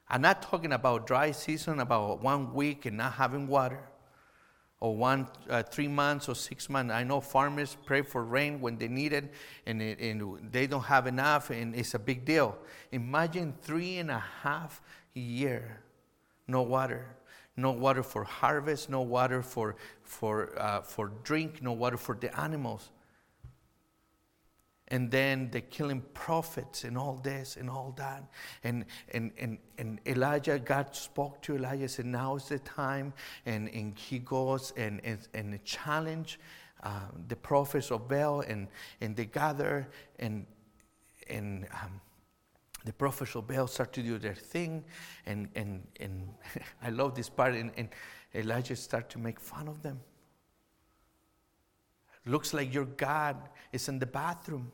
I'm 0.09 0.23
not 0.23 0.43
talking 0.43 0.73
about 0.73 1.07
dry 1.07 1.33
season, 1.33 1.81
about 1.81 2.23
one 2.23 2.55
week 2.55 2.87
and 2.87 2.97
not 2.97 3.15
having 3.15 3.49
water 3.49 3.81
or 4.79 4.95
one, 4.95 5.27
uh, 5.49 5.63
three 5.63 5.89
months 5.89 6.29
or 6.29 6.35
six 6.35 6.69
months. 6.69 6.93
I 6.93 7.03
know 7.03 7.21
farmers 7.21 7.77
pray 7.87 8.03
for 8.03 8.23
rain 8.23 8.61
when 8.61 8.79
they 8.79 8.89
need 8.89 9.13
it 9.13 9.33
and, 9.67 9.83
it, 9.83 9.99
and 9.99 10.53
they 10.53 10.67
don't 10.67 10.85
have 10.85 11.07
enough, 11.07 11.51
and 11.51 11.75
it's 11.75 11.95
a 11.95 11.99
big 11.99 12.25
deal. 12.25 12.57
Imagine 12.93 13.55
three 13.63 13.99
and 13.99 14.11
a 14.11 14.23
half 14.43 14.81
year, 15.15 15.81
no 16.47 16.63
water. 16.63 17.07
No 17.59 17.71
water 17.71 18.03
for 18.03 18.23
harvest, 18.23 18.91
no 18.91 19.01
water 19.01 19.41
for, 19.43 19.77
for, 20.03 20.53
uh, 20.61 20.83
for 20.83 21.11
drink, 21.25 21.63
no 21.63 21.73
water 21.73 21.97
for 21.97 22.15
the 22.15 22.39
animals 22.39 22.91
and 24.89 25.11
then 25.11 25.51
the 25.51 25.61
killing 25.61 26.03
prophets 26.15 26.85
and 26.85 26.97
all 26.97 27.21
this 27.23 27.57
and 27.57 27.69
all 27.69 27.93
that. 27.97 28.25
And, 28.63 28.85
and, 29.13 29.33
and, 29.39 29.59
and 29.79 30.01
Elijah, 30.07 30.59
God 30.59 30.95
spoke 30.95 31.43
to 31.43 31.57
Elijah, 31.57 31.89
said, 31.89 32.07
now 32.07 32.37
is 32.37 32.49
the 32.49 32.61
time. 32.61 33.13
And, 33.47 33.69
and 33.71 33.99
he 33.99 34.21
goes 34.21 34.73
and, 34.77 35.01
and, 35.05 35.19
and 35.35 35.65
challenge 35.65 36.39
uh, 36.83 37.01
the 37.29 37.37
prophets 37.37 37.91
of 37.91 38.07
Baal, 38.07 38.43
and, 38.43 38.69
and 39.01 39.17
they 39.17 39.25
gather, 39.25 39.89
and, 40.19 40.47
and 41.29 41.67
um, 41.83 42.01
the 42.85 42.93
prophets 42.93 43.35
of 43.35 43.49
Baal 43.49 43.67
start 43.67 43.93
to 43.95 44.03
do 44.03 44.19
their 44.19 44.35
thing. 44.35 44.85
And, 45.25 45.49
and, 45.57 45.85
and 45.99 46.29
I 46.83 46.91
love 46.91 47.15
this 47.15 47.29
part, 47.29 47.55
and, 47.55 47.73
and 47.77 47.89
Elijah 48.35 48.77
start 48.77 49.11
to 49.11 49.19
make 49.19 49.41
fun 49.41 49.67
of 49.67 49.83
them. 49.83 50.01
Looks 52.27 52.53
like 52.53 52.75
your 52.75 52.85
God 52.85 53.37
is 53.73 53.89
in 53.89 53.99
the 54.01 54.07
bathroom. 54.07 54.73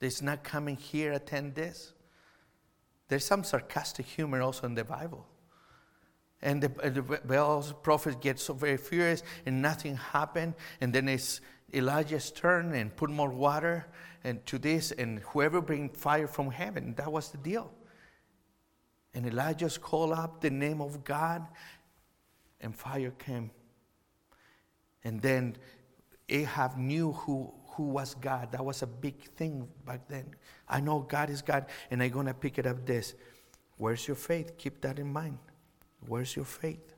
He's 0.00 0.22
not 0.22 0.42
coming 0.42 0.76
here, 0.76 1.12
attend 1.12 1.54
this. 1.54 1.92
There's 3.08 3.24
some 3.24 3.44
sarcastic 3.44 4.06
humor 4.06 4.40
also 4.40 4.66
in 4.66 4.74
the 4.74 4.84
Bible. 4.84 5.26
And 6.40 6.62
the, 6.62 6.68
the 6.68 7.02
Baal's 7.02 7.74
prophet 7.82 8.20
gets 8.20 8.44
so 8.44 8.54
very 8.54 8.76
furious 8.76 9.22
and 9.44 9.60
nothing 9.60 9.96
happened. 9.96 10.54
And 10.80 10.92
then 10.92 11.08
it's 11.08 11.40
Elijah's 11.74 12.30
turn 12.30 12.74
and 12.74 12.94
put 12.94 13.10
more 13.10 13.30
water 13.30 13.86
and 14.24 14.44
to 14.46 14.58
this 14.58 14.92
and 14.92 15.18
whoever 15.20 15.60
bring 15.60 15.88
fire 15.90 16.28
from 16.28 16.50
heaven. 16.50 16.94
That 16.96 17.10
was 17.10 17.30
the 17.30 17.38
deal. 17.38 17.72
And 19.14 19.26
Elijah's 19.26 19.78
called 19.78 20.12
up 20.12 20.40
the 20.40 20.50
name 20.50 20.80
of 20.80 21.02
God 21.02 21.46
and 22.60 22.74
fire 22.74 23.10
came. 23.18 23.50
And 25.02 25.20
then 25.20 25.56
Ahab 26.28 26.76
knew 26.76 27.12
who, 27.12 27.52
who 27.70 27.84
was 27.84 28.14
God. 28.14 28.52
That 28.52 28.64
was 28.64 28.82
a 28.82 28.86
big 28.86 29.22
thing 29.36 29.68
back 29.86 30.08
then. 30.08 30.34
I 30.68 30.80
know 30.80 31.00
God 31.00 31.30
is 31.30 31.42
God, 31.42 31.66
and 31.90 32.02
I'm 32.02 32.10
going 32.10 32.26
to 32.26 32.34
pick 32.34 32.58
it 32.58 32.66
up 32.66 32.84
this. 32.84 33.14
Where's 33.76 34.06
your 34.06 34.16
faith? 34.16 34.58
Keep 34.58 34.80
that 34.82 34.98
in 34.98 35.12
mind. 35.12 35.38
Where's 36.06 36.34
your 36.36 36.44
faith? 36.44 36.94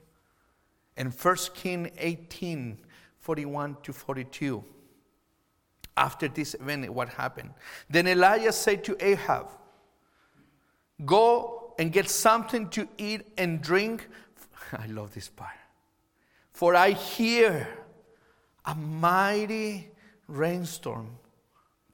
In 0.96 1.10
1 1.10 1.36
King 1.54 1.90
18 1.98 2.78
41 3.18 3.76
to 3.82 3.92
42, 3.92 4.64
After 5.96 6.28
this 6.28 6.54
event, 6.54 6.88
what 6.90 7.10
happened? 7.10 7.50
Then 7.88 8.08
Elijah 8.08 8.52
said 8.52 8.82
to 8.84 8.96
Ahab, 8.98 9.48
Go 11.04 11.74
and 11.78 11.92
get 11.92 12.08
something 12.08 12.68
to 12.70 12.88
eat 12.98 13.22
and 13.38 13.60
drink. 13.60 14.08
I 14.72 14.86
love 14.86 15.14
this 15.14 15.28
part. 15.28 15.50
For 16.52 16.74
I 16.74 16.90
hear 16.90 17.68
a 18.64 18.74
mighty 18.74 19.90
rainstorm 20.26 21.18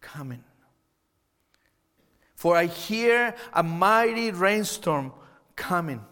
coming. 0.01 0.45
For 2.35 2.57
I 2.57 2.67
hear 2.67 3.35
a 3.53 3.63
mighty 3.63 4.31
rainstorm 4.31 5.13
coming. 5.57 6.05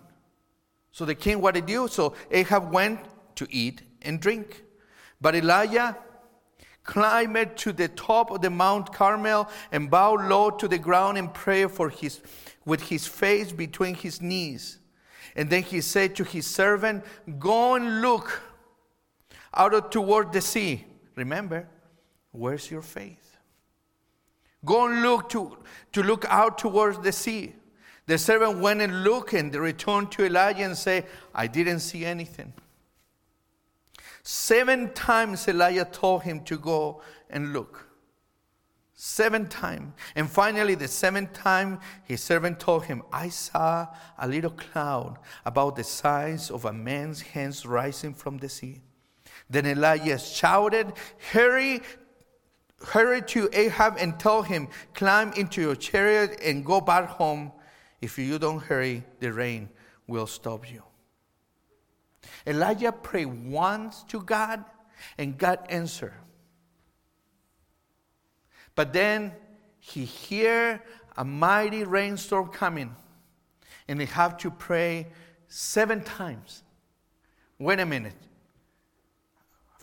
So 0.91 1.05
the 1.05 1.15
king, 1.15 1.41
what 1.41 1.55
did 1.55 1.67
do? 1.67 1.89
So 1.89 2.15
Ahab 2.31 2.73
went 2.73 3.01
to 3.37 3.47
eat 3.51 3.83
and 4.03 4.21
drink. 4.21 4.65
But 5.21 5.35
Elijah 5.35 5.97
climbed 6.85 7.57
to 7.57 7.73
the 7.73 7.89
top 7.89 8.31
of 8.31 8.43
the 8.43 8.51
Mount 8.51 8.93
Carmel 8.93 9.49
and 9.73 9.91
bowed 9.91 10.25
low 10.29 10.51
to 10.51 10.69
the 10.69 10.79
ground 10.79 11.19
and 11.19 11.33
prayed 11.33 11.71
for 11.71 11.89
his, 11.89 12.21
with 12.65 12.83
his 12.83 13.07
face 13.07 13.53
between 13.53 13.95
his 13.95 14.21
knees. 14.21 14.79
And 15.35 15.51
then 15.51 15.63
he 15.63 15.81
said 15.81 16.15
to 16.17 16.25
his 16.25 16.47
servant, 16.47 17.05
Go 17.39 17.75
and 17.75 18.01
look 18.01 18.41
out 19.57 19.93
toward 19.93 20.33
the 20.33 20.41
sea. 20.41 20.85
Remember, 21.17 21.69
where's 22.33 22.71
your 22.71 22.83
faith? 22.83 23.37
Go 24.65 24.87
and 24.87 25.03
look 25.03 25.29
to, 25.31 25.59
to 25.93 26.03
look 26.03 26.25
out 26.27 26.59
towards 26.59 26.99
the 26.99 27.13
sea. 27.13 27.55
The 28.07 28.19
servant 28.19 28.59
went 28.59 28.83
and 28.83 29.05
looked 29.05 29.33
and 29.33 29.55
returned 29.55 30.13
to 30.13 30.25
Elijah 30.25 30.65
and 30.65 30.77
said, 30.77 31.07
I 31.35 31.47
didn't 31.47 31.81
see 31.81 32.05
anything. 32.05 32.53
Seven 34.23 34.93
times 34.95 35.47
Elijah 35.49 35.85
told 35.85 36.23
him 36.23 36.41
to 36.45 36.59
go 36.59 37.03
and 37.29 37.53
look. 37.53 37.89
Seven 38.95 39.49
times. 39.49 39.93
And 40.15 40.31
finally, 40.31 40.75
the 40.75 40.89
seventh 40.89 41.33
time, 41.33 41.81
his 42.05 42.23
servant 42.23 42.61
told 42.61 42.85
him, 42.85 43.03
I 43.13 43.29
saw 43.29 43.89
a 44.19 44.29
little 44.29 44.51
cloud 44.51 45.19
about 45.45 45.77
the 45.77 45.85
size 45.85 46.51
of 46.51 46.65
a 46.65 46.73
man's 46.73 47.21
hands 47.21 47.67
rising 47.67 48.15
from 48.15 48.39
the 48.39 48.49
sea. 48.49 48.81
Then 49.51 49.67
Elijah 49.67 50.19
shouted, 50.19 50.93
Hurry, 51.33 51.83
hurry 52.83 53.23
to 53.23 53.49
Ahab 53.53 53.97
and 53.99 54.19
tell 54.19 54.43
him, 54.43 54.69
Climb 54.95 55.33
into 55.35 55.61
your 55.61 55.77
chariot 55.77 56.41
and 56.43 56.65
go 56.65 56.81
back 56.81 57.09
home. 57.09 57.53
If 58.01 58.19
you 58.19 58.39
don't 58.39 58.63
hurry, 58.63 59.05
the 59.21 59.33
rain 59.33 59.69
will 60.07 60.27
stop 60.27 60.71
you. 60.71 60.83
Elijah 62.47 62.93
prayed 62.93 63.27
once 63.51 64.03
to 64.09 64.21
God 64.21 64.65
and 65.19 65.37
God 65.39 65.61
answered. 65.69 66.15
But 68.75 68.93
then 68.93 69.33
he 69.79 70.05
hear 70.05 70.83
a 71.17 71.25
mighty 71.25 71.85
rainstorm 71.85 72.49
coming 72.49 72.95
and 73.89 74.01
he 74.01 74.07
have 74.07 74.37
to 74.39 74.51
pray 74.51 75.07
seven 75.49 76.03
times. 76.03 76.63
Wait 77.59 77.79
a 77.79 77.87
minute. 77.87 78.15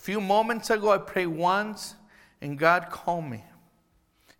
Few 0.02 0.20
moments 0.20 0.72
ago 0.72 0.90
I 0.90 0.98
prayed 0.98 1.28
once 1.28 1.94
and 2.42 2.58
God 2.58 2.90
called 2.90 3.26
me. 3.26 3.44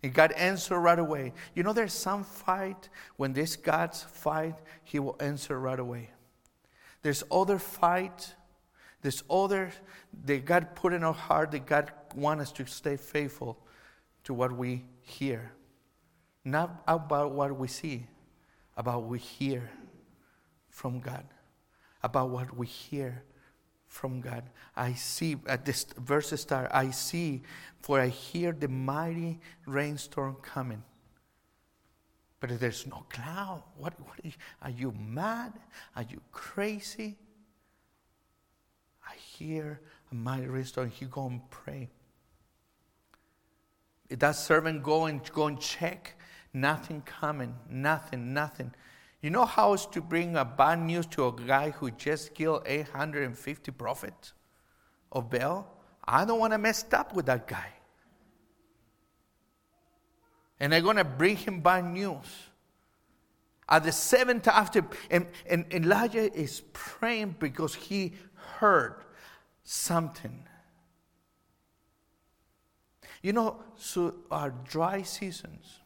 And 0.02 0.12
God 0.12 0.32
answered 0.32 0.80
right 0.80 0.98
away. 0.98 1.34
You 1.54 1.62
know, 1.62 1.72
there's 1.72 1.92
some 1.92 2.24
fight, 2.24 2.88
when 3.16 3.32
this 3.32 3.54
God's 3.54 4.02
fight, 4.02 4.56
He 4.82 4.98
will 4.98 5.14
answer 5.20 5.60
right 5.60 5.78
away. 5.78 6.10
There's 7.02 7.22
other 7.30 7.60
fight, 7.60 8.34
there's 9.02 9.22
other 9.30 9.70
that 10.24 10.44
God 10.44 10.74
put 10.74 10.92
in 10.92 11.04
our 11.04 11.14
heart 11.14 11.52
that 11.52 11.64
God 11.64 11.92
wants 12.12 12.42
us 12.42 12.52
to 12.54 12.66
stay 12.66 12.96
faithful 12.96 13.56
to 14.24 14.34
what 14.34 14.50
we 14.50 14.84
hear. 15.00 15.52
Not 16.44 16.82
about 16.88 17.34
what 17.34 17.56
we 17.56 17.68
see, 17.68 18.08
about 18.76 19.02
what 19.02 19.10
we 19.10 19.20
hear 19.20 19.70
from 20.70 20.98
God. 20.98 21.24
About 22.02 22.30
what 22.30 22.56
we 22.56 22.66
hear 22.66 23.22
from 23.92 24.22
God. 24.22 24.44
I 24.74 24.94
see, 24.94 25.36
at 25.46 25.66
this 25.66 25.84
verse 25.98 26.32
start, 26.40 26.70
I 26.72 26.90
see, 26.90 27.42
for 27.82 28.00
I 28.00 28.08
hear 28.08 28.52
the 28.52 28.66
mighty 28.66 29.38
rainstorm 29.66 30.36
coming. 30.42 30.82
But 32.40 32.58
there's 32.58 32.86
no 32.86 33.04
cloud. 33.10 33.62
What, 33.76 33.92
what 34.00 34.18
are, 34.24 34.26
you, 34.26 34.32
are 34.62 34.70
you 34.70 34.94
mad? 34.98 35.52
Are 35.94 36.04
you 36.08 36.22
crazy? 36.32 37.18
I 39.06 39.14
hear 39.14 39.82
a 40.10 40.14
mighty 40.14 40.46
rainstorm. 40.46 40.88
He 40.88 41.04
go 41.04 41.26
and 41.26 41.42
pray. 41.50 41.90
That 44.08 44.36
servant 44.36 44.82
go 44.82 45.04
and 45.04 45.22
go 45.32 45.48
and 45.48 45.60
check. 45.60 46.18
Nothing 46.54 47.02
coming. 47.02 47.54
Nothing. 47.68 48.32
Nothing. 48.32 48.72
You 49.22 49.30
know 49.30 49.44
how 49.44 49.72
it's 49.72 49.86
to 49.86 50.00
bring 50.00 50.36
a 50.36 50.44
bad 50.44 50.80
news 50.80 51.06
to 51.06 51.28
a 51.28 51.32
guy 51.32 51.70
who 51.70 51.92
just 51.92 52.34
killed 52.34 52.64
850 52.66 53.70
prophets 53.70 54.32
of 55.12 55.30
Baal? 55.30 55.72
I 56.04 56.24
don't 56.24 56.40
want 56.40 56.52
to 56.52 56.58
mess 56.58 56.84
up 56.92 57.14
with 57.14 57.26
that 57.26 57.46
guy. 57.46 57.68
And 60.58 60.74
I'm 60.74 60.82
going 60.82 60.96
to 60.96 61.04
bring 61.04 61.36
him 61.36 61.60
bad 61.60 61.84
news. 61.84 62.26
At 63.68 63.84
the 63.84 63.92
seventh 63.92 64.48
after, 64.48 64.84
and, 65.08 65.28
and 65.48 65.72
Elijah 65.72 66.32
is 66.36 66.62
praying 66.72 67.36
because 67.38 67.76
he 67.76 68.14
heard 68.58 68.96
something. 69.62 70.44
You 73.22 73.32
know, 73.32 73.62
so 73.76 74.14
our 74.32 74.50
dry 74.50 75.02
seasons, 75.02 75.78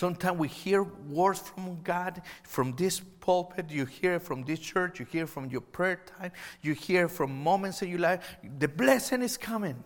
Sometimes 0.00 0.38
we 0.38 0.48
hear 0.48 0.82
words 0.82 1.40
from 1.40 1.78
God, 1.82 2.22
from 2.42 2.72
this 2.72 3.00
pulpit, 3.00 3.70
you 3.70 3.84
hear 3.84 4.18
from 4.18 4.44
this 4.44 4.58
church, 4.58 4.98
you 4.98 5.04
hear 5.04 5.26
from 5.26 5.50
your 5.50 5.60
prayer 5.60 6.00
time, 6.18 6.32
you 6.62 6.72
hear 6.72 7.06
from 7.06 7.42
moments 7.42 7.82
in 7.82 7.90
your 7.90 7.98
life. 7.98 8.36
The 8.58 8.66
blessing 8.66 9.20
is 9.20 9.36
coming. 9.36 9.84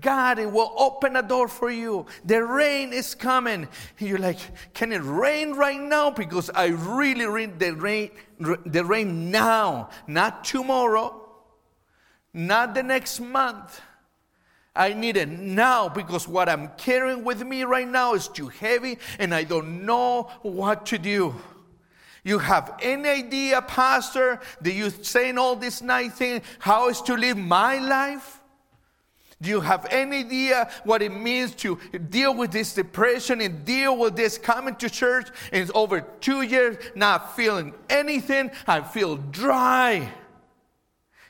God 0.00 0.38
will 0.38 0.74
open 0.76 1.14
a 1.14 1.22
door 1.22 1.46
for 1.46 1.70
you. 1.70 2.06
The 2.24 2.42
rain 2.42 2.92
is 2.92 3.14
coming. 3.14 3.68
You're 4.00 4.18
like, 4.18 4.40
can 4.74 4.90
it 4.90 5.04
rain 5.04 5.52
right 5.52 5.80
now? 5.80 6.10
Because 6.10 6.50
I 6.52 6.66
really 6.66 7.46
need 7.46 7.60
the 7.60 7.70
rain, 7.76 8.10
the 8.40 8.84
rain 8.84 9.30
now, 9.30 9.90
not 10.08 10.42
tomorrow, 10.42 11.24
not 12.34 12.74
the 12.74 12.82
next 12.82 13.20
month 13.20 13.80
I 14.76 14.92
need 14.92 15.16
it 15.16 15.28
now 15.28 15.88
because 15.88 16.28
what 16.28 16.48
I'm 16.48 16.68
carrying 16.76 17.24
with 17.24 17.42
me 17.44 17.64
right 17.64 17.88
now 17.88 18.14
is 18.14 18.28
too 18.28 18.48
heavy 18.48 18.98
and 19.18 19.34
I 19.34 19.44
don't 19.44 19.86
know 19.86 20.30
what 20.42 20.86
to 20.86 20.98
do. 20.98 21.34
You 22.22 22.38
have 22.38 22.74
any 22.82 23.08
idea, 23.08 23.62
Pastor, 23.62 24.40
that 24.60 24.72
you 24.72 24.90
saying 24.90 25.38
all 25.38 25.54
this 25.54 25.80
nice 25.80 26.12
thing, 26.12 26.42
how 26.58 26.88
is 26.88 27.00
to 27.02 27.14
live 27.14 27.36
my 27.36 27.78
life? 27.78 28.40
Do 29.40 29.50
you 29.50 29.60
have 29.60 29.86
any 29.90 30.18
idea 30.18 30.68
what 30.84 31.02
it 31.02 31.12
means 31.12 31.54
to 31.56 31.76
deal 32.08 32.34
with 32.34 32.52
this 32.52 32.72
depression 32.72 33.40
and 33.42 33.64
deal 33.64 33.96
with 33.96 34.16
this 34.16 34.38
coming 34.38 34.74
to 34.76 34.88
church 34.88 35.28
and 35.52 35.62
it's 35.62 35.70
over 35.74 36.00
two 36.00 36.42
years 36.42 36.78
not 36.94 37.36
feeling 37.36 37.74
anything? 37.90 38.50
I 38.66 38.80
feel 38.80 39.16
dry. 39.16 40.10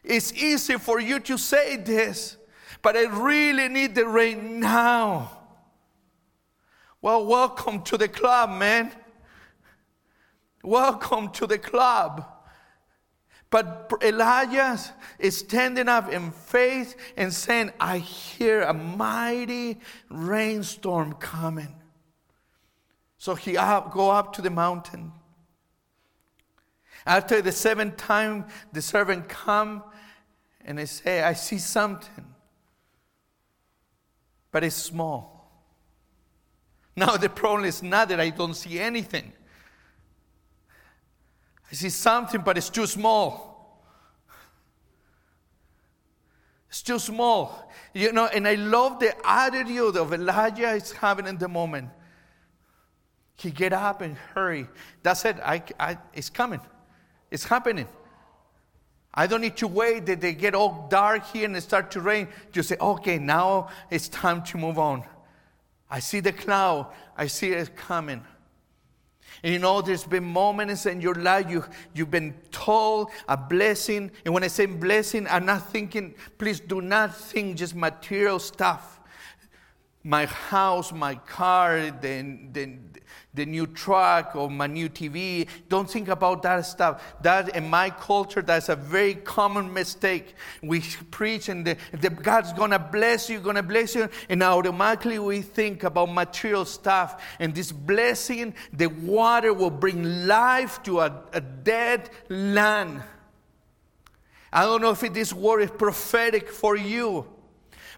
It's 0.04 0.32
easy 0.32 0.78
for 0.78 1.00
you 1.00 1.18
to 1.20 1.36
say 1.36 1.76
this 1.76 2.36
but 2.86 2.96
I 2.96 3.06
really 3.06 3.68
need 3.68 3.96
the 3.96 4.06
rain 4.06 4.60
now. 4.60 5.32
Well, 7.02 7.26
welcome 7.26 7.82
to 7.82 7.98
the 7.98 8.06
club, 8.06 8.48
man. 8.48 8.92
Welcome 10.62 11.30
to 11.30 11.48
the 11.48 11.58
club. 11.58 12.24
But 13.50 13.92
Elijah 14.02 14.78
is 15.18 15.36
standing 15.36 15.88
up 15.88 16.12
in 16.12 16.30
faith 16.30 16.94
and 17.16 17.34
saying, 17.34 17.72
I 17.80 17.98
hear 17.98 18.62
a 18.62 18.72
mighty 18.72 19.80
rainstorm 20.08 21.14
coming. 21.14 21.74
So 23.18 23.34
he 23.34 23.56
up, 23.56 23.90
go 23.90 24.12
up 24.12 24.32
to 24.34 24.42
the 24.42 24.50
mountain. 24.50 25.10
After 27.04 27.42
the 27.42 27.50
seventh 27.50 27.96
time, 27.96 28.44
the 28.72 28.80
servant 28.80 29.28
come 29.28 29.82
and 30.64 30.78
they 30.78 30.86
say, 30.86 31.24
I 31.24 31.32
see 31.32 31.58
something 31.58 32.35
but 34.56 34.64
it's 34.64 34.74
small. 34.74 35.50
Now, 36.96 37.18
the 37.18 37.28
problem 37.28 37.66
is 37.66 37.82
not 37.82 38.08
that 38.08 38.18
I 38.18 38.30
don't 38.30 38.54
see 38.54 38.78
anything. 38.78 39.34
I 41.70 41.74
see 41.74 41.90
something, 41.90 42.40
but 42.40 42.56
it's 42.56 42.70
too 42.70 42.86
small. 42.86 43.84
It's 46.70 46.80
too 46.80 46.98
small. 46.98 47.70
You 47.92 48.12
know, 48.12 48.28
and 48.28 48.48
I 48.48 48.54
love 48.54 48.98
the 48.98 49.14
attitude 49.28 49.98
of 49.98 50.14
Elijah 50.14 50.70
is 50.70 50.90
having 50.92 51.26
in 51.26 51.36
the 51.36 51.48
moment. 51.48 51.90
He 53.36 53.50
get 53.50 53.74
up 53.74 54.00
and 54.00 54.16
hurry. 54.16 54.68
That's 55.02 55.26
it. 55.26 55.36
I, 55.44 55.62
I, 55.78 55.98
it's 56.14 56.30
coming. 56.30 56.60
It's 57.30 57.44
happening. 57.44 57.88
I 59.16 59.26
don't 59.26 59.40
need 59.40 59.56
to 59.58 59.66
wait 59.66 60.06
that 60.06 60.20
they 60.20 60.34
get 60.34 60.54
all 60.54 60.86
dark 60.90 61.26
here 61.32 61.46
and 61.46 61.56
it 61.56 61.62
start 61.62 61.90
to 61.92 62.00
rain. 62.00 62.28
You 62.52 62.62
say, 62.62 62.76
okay, 62.78 63.18
now 63.18 63.70
it's 63.90 64.08
time 64.08 64.42
to 64.44 64.58
move 64.58 64.78
on. 64.78 65.04
I 65.90 66.00
see 66.00 66.20
the 66.20 66.32
cloud. 66.32 66.92
I 67.16 67.26
see 67.28 67.52
it 67.52 67.74
coming. 67.76 68.22
And 69.42 69.52
you 69.52 69.58
know, 69.58 69.80
there's 69.80 70.04
been 70.04 70.24
moments 70.24 70.86
in 70.86 71.00
your 71.00 71.14
life 71.14 71.48
you, 71.48 71.64
you've 71.94 72.10
been 72.10 72.34
told 72.50 73.10
a 73.28 73.36
blessing. 73.36 74.10
And 74.24 74.34
when 74.34 74.44
I 74.44 74.48
say 74.48 74.66
blessing, 74.66 75.26
I'm 75.28 75.46
not 75.46 75.70
thinking, 75.70 76.14
please 76.36 76.60
do 76.60 76.80
not 76.80 77.16
think 77.16 77.56
just 77.56 77.74
material 77.74 78.38
stuff. 78.38 79.00
My 80.02 80.26
house, 80.26 80.92
my 80.92 81.16
car, 81.16 81.90
the, 82.00 82.38
the, 82.52 82.76
the 83.36 83.46
new 83.46 83.66
truck 83.66 84.34
or 84.34 84.50
my 84.50 84.66
new 84.66 84.88
TV. 84.88 85.46
Don't 85.68 85.88
think 85.88 86.08
about 86.08 86.42
that 86.42 86.66
stuff. 86.66 87.02
That 87.22 87.54
in 87.54 87.68
my 87.68 87.90
culture, 87.90 88.42
that's 88.42 88.68
a 88.68 88.76
very 88.76 89.14
common 89.14 89.72
mistake. 89.72 90.34
We 90.62 90.80
preach 91.10 91.48
and 91.48 91.64
the, 91.64 91.76
the 91.92 92.10
God's 92.10 92.52
gonna 92.54 92.78
bless 92.78 93.30
you, 93.30 93.38
gonna 93.38 93.62
bless 93.62 93.94
you, 93.94 94.08
and 94.28 94.42
automatically 94.42 95.18
we 95.18 95.42
think 95.42 95.84
about 95.84 96.12
material 96.12 96.64
stuff. 96.64 97.22
And 97.38 97.54
this 97.54 97.70
blessing, 97.70 98.54
the 98.72 98.88
water 98.88 99.52
will 99.52 99.70
bring 99.70 100.26
life 100.26 100.82
to 100.84 101.00
a, 101.00 101.22
a 101.32 101.40
dead 101.40 102.10
land. 102.28 103.02
I 104.52 104.64
don't 104.64 104.80
know 104.80 104.92
if 104.92 105.00
this 105.12 105.32
word 105.32 105.60
is 105.60 105.70
prophetic 105.70 106.48
for 106.48 106.76
you, 106.76 107.26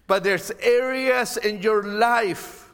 but 0.07 0.23
there's 0.23 0.51
areas 0.61 1.37
in 1.37 1.61
your 1.61 1.83
life 1.83 2.68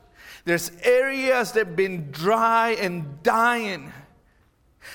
there's 0.46 0.72
areas 0.84 1.52
that 1.54 1.68
have 1.68 1.76
been 1.76 2.12
dry 2.12 2.72
and 2.80 3.22
dying. 3.24 3.92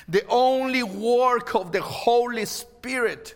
The 0.09 0.25
only 0.29 0.83
work 0.83 1.55
of 1.55 1.73
the 1.73 1.83
Holy 1.83 2.45
Spirit 2.45 3.35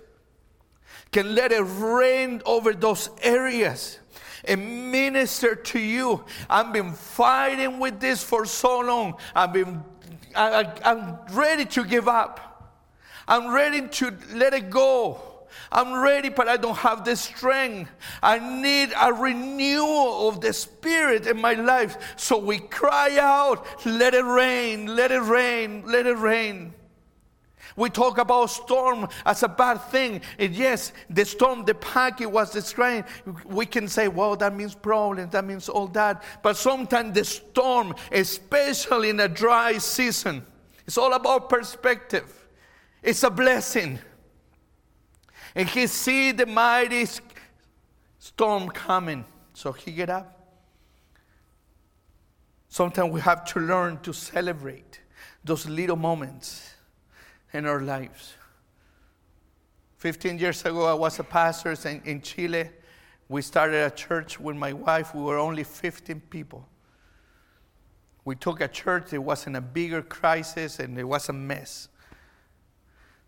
can 1.10 1.34
let 1.34 1.52
it 1.52 1.62
rain 1.62 2.40
over 2.46 2.72
those 2.72 3.10
areas 3.22 3.98
and 4.44 4.92
minister 4.92 5.54
to 5.54 5.78
you. 5.78 6.24
I've 6.48 6.72
been 6.72 6.92
fighting 6.92 7.78
with 7.78 8.00
this 8.00 8.22
for 8.22 8.46
so 8.46 8.80
long. 8.80 9.16
I've 9.34 9.52
been, 9.52 9.82
I, 10.36 10.72
am 10.84 11.18
ready 11.32 11.64
to 11.66 11.84
give 11.84 12.08
up. 12.08 12.50
I'm 13.26 13.52
ready 13.52 13.88
to 13.88 14.16
let 14.34 14.54
it 14.54 14.70
go. 14.70 15.33
I'm 15.72 16.02
ready, 16.02 16.28
but 16.28 16.48
I 16.48 16.56
don't 16.56 16.76
have 16.76 17.04
the 17.04 17.16
strength. 17.16 17.90
I 18.22 18.38
need 18.38 18.92
a 19.00 19.12
renewal 19.12 20.28
of 20.28 20.40
the 20.40 20.52
Spirit 20.52 21.26
in 21.26 21.40
my 21.40 21.54
life. 21.54 22.14
So 22.16 22.38
we 22.38 22.58
cry 22.58 23.18
out, 23.18 23.66
let 23.86 24.14
it 24.14 24.24
rain, 24.24 24.94
let 24.94 25.10
it 25.10 25.22
rain, 25.22 25.84
let 25.86 26.06
it 26.06 26.18
rain. 26.18 26.74
We 27.76 27.90
talk 27.90 28.18
about 28.18 28.46
storm 28.50 29.08
as 29.26 29.42
a 29.42 29.48
bad 29.48 29.78
thing. 29.90 30.20
And 30.38 30.54
yes, 30.54 30.92
the 31.10 31.24
storm, 31.24 31.64
the 31.64 31.74
packet 31.74 32.30
was 32.30 32.52
described. 32.52 33.08
We 33.44 33.66
can 33.66 33.88
say, 33.88 34.08
well, 34.08 34.36
that 34.36 34.54
means 34.54 34.74
problems, 34.74 35.32
that 35.32 35.44
means 35.44 35.68
all 35.68 35.88
that. 35.88 36.22
But 36.42 36.56
sometimes 36.56 37.14
the 37.14 37.24
storm, 37.24 37.94
especially 38.12 39.10
in 39.10 39.18
a 39.20 39.28
dry 39.28 39.78
season, 39.78 40.46
it's 40.86 40.98
all 40.98 41.14
about 41.14 41.48
perspective. 41.48 42.46
It's 43.02 43.22
a 43.22 43.30
blessing 43.30 43.98
and 45.54 45.68
he 45.68 45.86
see 45.86 46.32
the 46.32 46.46
mighty 46.46 47.06
storm 48.18 48.68
coming. 48.68 49.24
So 49.52 49.72
he 49.72 49.92
get 49.92 50.10
up. 50.10 50.30
Sometimes 52.68 53.12
we 53.12 53.20
have 53.20 53.44
to 53.46 53.60
learn 53.60 54.00
to 54.00 54.12
celebrate 54.12 55.00
those 55.44 55.66
little 55.68 55.96
moments 55.96 56.74
in 57.52 57.66
our 57.66 57.80
lives. 57.80 58.34
15 59.98 60.38
years 60.38 60.64
ago, 60.64 60.84
I 60.86 60.94
was 60.94 61.18
a 61.18 61.24
pastor 61.24 61.74
in, 61.88 62.02
in 62.04 62.20
Chile. 62.20 62.68
We 63.28 63.42
started 63.42 63.86
a 63.86 63.90
church 63.90 64.40
with 64.40 64.56
my 64.56 64.72
wife. 64.72 65.14
We 65.14 65.22
were 65.22 65.38
only 65.38 65.62
15 65.62 66.20
people. 66.28 66.68
We 68.24 68.34
took 68.34 68.60
a 68.60 68.68
church, 68.68 69.12
it 69.12 69.18
was 69.18 69.46
in 69.46 69.54
a 69.54 69.60
bigger 69.60 70.02
crisis 70.02 70.78
and 70.78 70.98
it 70.98 71.04
was 71.04 71.28
a 71.28 71.32
mess. 71.32 71.88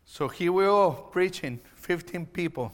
So 0.06 0.28
here 0.28 0.52
we 0.52 0.64
are 0.64 0.92
preaching, 0.92 1.60
15 1.86 2.26
people. 2.26 2.72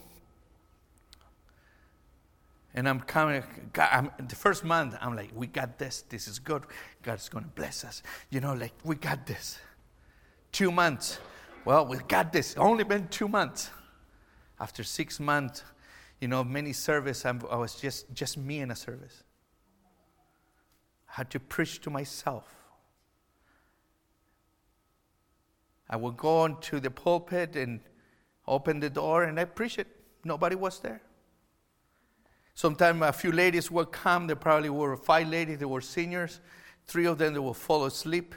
And 2.73 2.89
I'm 2.89 2.99
coming, 2.99 3.43
God, 3.71 3.89
I'm, 3.91 4.27
the 4.27 4.35
first 4.35 4.63
month, 4.63 4.95
I'm 4.99 5.15
like, 5.15 5.29
we 5.35 5.45
got 5.45 5.77
this. 5.77 6.01
This 6.09 6.27
is 6.27 6.39
good. 6.39 6.63
God's 7.03 7.29
going 7.29 7.43
to 7.43 7.49
bless 7.51 7.83
us. 7.85 8.01
You 8.31 8.39
know, 8.39 8.55
like, 8.55 8.73
we 8.83 8.95
got 8.95 9.27
this. 9.27 9.59
Two 10.51 10.71
months. 10.71 11.19
Well, 11.63 11.85
we 11.85 11.97
got 12.07 12.33
this. 12.33 12.57
Only 12.57 12.83
been 12.83 13.07
two 13.09 13.27
months. 13.27 13.69
After 14.59 14.83
six 14.83 15.19
months, 15.19 15.61
you 16.19 16.27
know, 16.27 16.43
many 16.43 16.73
service, 16.73 17.23
I'm, 17.23 17.39
I 17.51 17.57
was 17.57 17.75
just, 17.75 18.11
just 18.15 18.35
me 18.35 18.61
in 18.61 18.71
a 18.71 18.75
service. 18.75 19.23
I 21.07 21.17
had 21.17 21.29
to 21.29 21.39
preach 21.39 21.81
to 21.81 21.91
myself. 21.91 22.47
I 25.87 25.97
would 25.97 26.17
go 26.17 26.45
into 26.45 26.79
the 26.79 26.89
pulpit 26.89 27.55
and 27.55 27.79
open 28.47 28.79
the 28.79 28.89
door 28.89 29.23
and 29.23 29.39
I 29.39 29.45
preach 29.45 29.77
it. 29.79 29.87
Nobody 30.23 30.55
was 30.55 30.79
there. 30.79 31.01
Sometimes 32.55 33.01
a 33.01 33.11
few 33.11 33.31
ladies 33.31 33.71
would 33.71 33.91
come. 33.91 34.27
There 34.27 34.35
probably 34.35 34.69
were 34.69 34.95
five 34.95 35.27
ladies. 35.27 35.59
They 35.59 35.65
were 35.65 35.81
seniors. 35.81 36.39
Three 36.85 37.05
of 37.05 37.17
them 37.17 37.33
they 37.33 37.39
will 37.39 37.53
fall 37.53 37.85
asleep. 37.85 38.35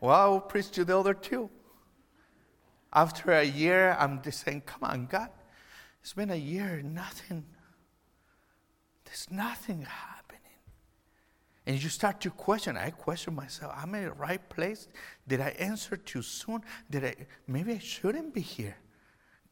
well, 0.00 0.14
I 0.14 0.26
will 0.26 0.40
preach 0.40 0.70
to 0.72 0.84
the 0.84 0.96
other 0.96 1.14
two. 1.14 1.50
After 2.92 3.32
a 3.32 3.44
year, 3.44 3.96
I'm 3.98 4.22
just 4.22 4.40
saying, 4.44 4.62
"Come 4.62 4.84
on, 4.84 5.06
God, 5.06 5.30
it's 6.00 6.12
been 6.12 6.30
a 6.30 6.36
year. 6.36 6.82
Nothing. 6.82 7.44
There's 9.04 9.30
nothing 9.30 9.86
and 11.70 11.80
you 11.80 11.88
start 11.88 12.20
to 12.22 12.30
question. 12.30 12.76
I 12.76 12.90
question 12.90 13.32
myself. 13.32 13.72
Am 13.80 13.94
I 13.94 13.98
in 13.98 14.04
the 14.06 14.12
right 14.14 14.48
place? 14.48 14.88
Did 15.28 15.40
I 15.40 15.50
answer 15.50 15.96
too 15.96 16.20
soon? 16.20 16.62
Did 16.90 17.04
I 17.04 17.14
maybe 17.46 17.74
I 17.74 17.78
shouldn't 17.78 18.34
be 18.34 18.40
here? 18.40 18.76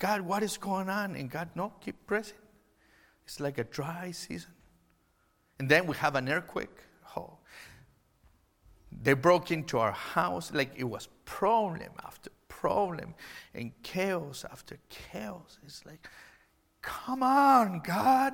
God, 0.00 0.22
what 0.22 0.42
is 0.42 0.56
going 0.56 0.88
on? 0.88 1.14
And 1.14 1.30
God, 1.30 1.50
no, 1.54 1.74
keep 1.80 1.94
pressing. 2.08 2.38
It's 3.24 3.38
like 3.38 3.58
a 3.58 3.62
dry 3.62 4.10
season. 4.10 4.50
And 5.60 5.68
then 5.68 5.86
we 5.86 5.94
have 5.98 6.16
an 6.16 6.28
earthquake. 6.28 6.76
Oh. 7.16 7.38
They 8.90 9.12
broke 9.12 9.52
into 9.52 9.78
our 9.78 9.92
house 9.92 10.52
like 10.52 10.72
it 10.74 10.90
was 10.90 11.08
problem 11.24 11.92
after 12.04 12.30
problem 12.48 13.14
and 13.54 13.70
chaos 13.84 14.44
after 14.50 14.76
chaos. 14.88 15.60
It's 15.64 15.86
like, 15.86 16.04
come 16.82 17.22
on, 17.22 17.80
God. 17.84 18.32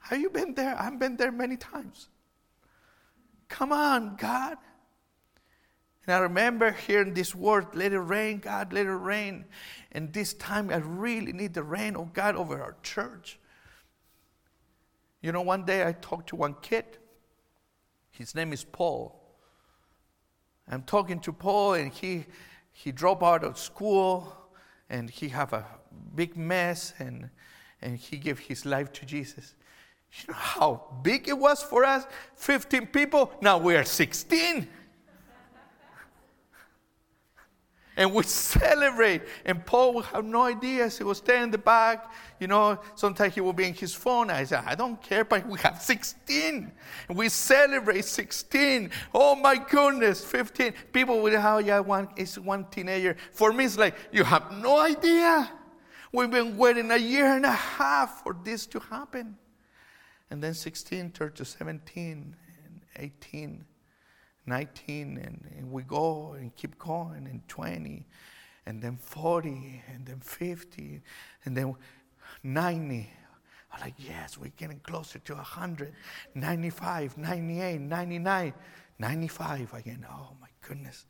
Have 0.00 0.20
you 0.20 0.30
been 0.30 0.54
there? 0.54 0.76
I've 0.76 0.98
been 0.98 1.16
there 1.16 1.30
many 1.30 1.56
times. 1.56 2.08
Come 3.52 3.70
on, 3.70 4.16
God. 4.16 4.56
And 6.06 6.16
I 6.16 6.20
remember 6.20 6.72
hearing 6.72 7.12
this 7.12 7.34
word, 7.34 7.66
let 7.74 7.92
it 7.92 7.98
rain, 7.98 8.38
God, 8.38 8.72
let 8.72 8.86
it 8.86 8.90
rain. 8.90 9.44
And 9.92 10.10
this 10.10 10.32
time 10.32 10.70
I 10.70 10.76
really 10.76 11.34
need 11.34 11.52
the 11.52 11.62
rain 11.62 11.94
of 11.94 12.14
God 12.14 12.34
over 12.34 12.62
our 12.62 12.76
church. 12.82 13.38
You 15.20 15.32
know, 15.32 15.42
one 15.42 15.66
day 15.66 15.86
I 15.86 15.92
talked 15.92 16.30
to 16.30 16.36
one 16.36 16.56
kid. 16.62 16.96
His 18.10 18.34
name 18.34 18.54
is 18.54 18.64
Paul. 18.64 19.20
I'm 20.66 20.82
talking 20.82 21.20
to 21.20 21.32
Paul, 21.32 21.74
and 21.74 21.92
he 21.92 22.24
he 22.72 22.90
dropped 22.90 23.22
out 23.22 23.44
of 23.44 23.58
school, 23.58 24.34
and 24.88 25.10
he 25.10 25.28
have 25.28 25.52
a 25.52 25.66
big 26.14 26.38
mess, 26.38 26.94
and 26.98 27.28
and 27.82 27.98
he 27.98 28.16
gave 28.16 28.38
his 28.38 28.64
life 28.64 28.92
to 28.94 29.04
Jesus. 29.04 29.54
You 30.12 30.32
know 30.32 30.38
how 30.38 30.82
big 31.02 31.28
it 31.28 31.38
was 31.38 31.62
for 31.62 31.84
us? 31.84 32.06
15 32.36 32.88
people. 32.88 33.32
Now 33.40 33.58
we 33.58 33.74
are 33.76 33.84
16. 33.84 34.68
and 37.96 38.12
we 38.12 38.22
celebrate. 38.22 39.22
And 39.44 39.64
Paul 39.64 39.94
would 39.94 40.06
have 40.06 40.24
no 40.24 40.42
idea. 40.42 40.88
He 40.88 41.04
was 41.04 41.20
there 41.20 41.42
in 41.42 41.50
the 41.50 41.58
back. 41.58 42.12
You 42.40 42.46
know, 42.46 42.78
sometimes 42.94 43.34
he 43.34 43.40
will 43.40 43.52
be 43.52 43.66
in 43.66 43.74
his 43.74 43.94
phone. 43.94 44.30
I 44.30 44.44
said, 44.44 44.64
I 44.66 44.74
don't 44.74 45.00
care, 45.00 45.24
but 45.24 45.46
we 45.46 45.58
have 45.60 45.80
16. 45.80 46.72
And 47.08 47.18
we 47.18 47.28
celebrate 47.28 48.04
16. 48.04 48.90
Oh 49.14 49.34
my 49.34 49.56
goodness, 49.56 50.24
15. 50.24 50.72
People 50.92 51.20
will 51.20 51.38
have, 51.38 51.56
oh, 51.56 51.58
yeah, 51.58 51.80
one 51.80 52.08
is 52.16 52.38
one 52.38 52.64
teenager. 52.70 53.16
For 53.32 53.52
me, 53.52 53.66
it's 53.66 53.78
like, 53.78 53.94
you 54.10 54.24
have 54.24 54.50
no 54.58 54.80
idea. 54.80 55.50
We've 56.12 56.30
been 56.30 56.56
waiting 56.56 56.90
a 56.90 56.96
year 56.96 57.26
and 57.26 57.44
a 57.46 57.52
half 57.52 58.22
for 58.22 58.36
this 58.44 58.66
to 58.66 58.80
happen. 58.80 59.36
And 60.32 60.42
then 60.42 60.54
16 60.54 61.10
turned 61.10 61.34
to 61.34 61.44
17 61.44 62.34
and 62.64 62.80
18, 62.96 63.66
19, 64.46 65.18
and, 65.18 65.46
and 65.58 65.70
we 65.70 65.82
go 65.82 66.32
and 66.32 66.56
keep 66.56 66.78
going, 66.78 67.26
and 67.30 67.46
20, 67.48 68.06
and 68.64 68.80
then 68.80 68.96
40, 68.96 69.82
and 69.92 70.06
then 70.06 70.20
50, 70.20 71.02
and 71.44 71.54
then 71.54 71.74
90. 72.42 73.10
I'm 73.74 73.80
like, 73.82 73.92
yes, 73.98 74.38
we're 74.38 74.52
getting 74.56 74.80
closer 74.80 75.18
to 75.18 75.34
100, 75.34 75.92
95, 76.34 77.18
98, 77.18 77.80
99, 77.82 78.54
95 78.98 79.74
again. 79.74 80.06
Oh 80.10 80.30
my 80.40 80.48
goodness. 80.66 81.04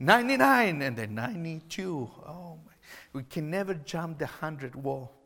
99 0.00 0.82
and 0.82 0.96
then 0.96 1.14
92. 1.14 2.10
Oh, 2.26 2.58
my. 2.66 2.72
we 3.12 3.22
can 3.22 3.48
never 3.48 3.74
jump 3.74 4.18
the 4.18 4.24
100 4.24 4.74
wall. 4.74 5.17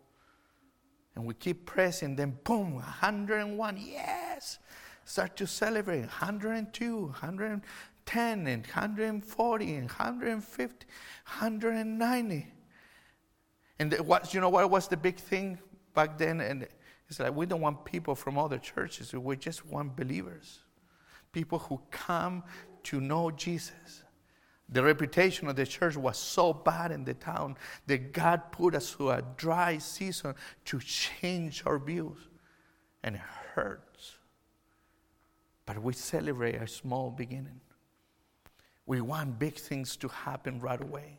And 1.14 1.26
we 1.26 1.34
keep 1.34 1.66
pressing, 1.66 2.16
then 2.16 2.38
boom, 2.44 2.74
101. 2.74 3.76
Yes! 3.78 4.58
Start 5.04 5.36
to 5.36 5.46
celebrate 5.46 6.00
102, 6.00 7.00
110, 7.02 8.46
and 8.46 8.66
140, 8.66 9.74
and 9.74 9.90
150, 9.90 10.86
190. 11.26 12.46
And 13.78 13.92
what, 14.06 14.32
you 14.32 14.40
know 14.40 14.48
what 14.48 14.70
was 14.70 14.88
the 14.88 14.96
big 14.96 15.16
thing 15.16 15.58
back 15.94 16.16
then? 16.16 16.40
And 16.40 16.66
it's 17.08 17.20
like 17.20 17.34
we 17.34 17.46
don't 17.46 17.60
want 17.60 17.84
people 17.84 18.14
from 18.14 18.38
other 18.38 18.58
churches. 18.58 19.12
We 19.12 19.36
just 19.36 19.66
want 19.66 19.96
believers, 19.96 20.60
people 21.32 21.58
who 21.58 21.80
come 21.90 22.44
to 22.84 23.00
know 23.00 23.30
Jesus. 23.30 24.01
The 24.68 24.82
reputation 24.82 25.48
of 25.48 25.56
the 25.56 25.66
church 25.66 25.96
was 25.96 26.16
so 26.16 26.52
bad 26.52 26.92
in 26.92 27.04
the 27.04 27.14
town 27.14 27.56
that 27.86 28.12
God 28.12 28.52
put 28.52 28.74
us 28.74 28.90
through 28.90 29.10
a 29.10 29.22
dry 29.36 29.78
season 29.78 30.34
to 30.66 30.80
change 30.80 31.62
our 31.66 31.78
views. 31.78 32.16
And 33.02 33.16
it 33.16 33.22
hurts. 33.54 34.16
But 35.66 35.82
we 35.82 35.92
celebrate 35.92 36.54
a 36.54 36.66
small 36.66 37.10
beginning. 37.10 37.60
We 38.86 39.00
want 39.00 39.38
big 39.38 39.56
things 39.56 39.96
to 39.98 40.08
happen 40.08 40.60
right 40.60 40.80
away. 40.80 41.18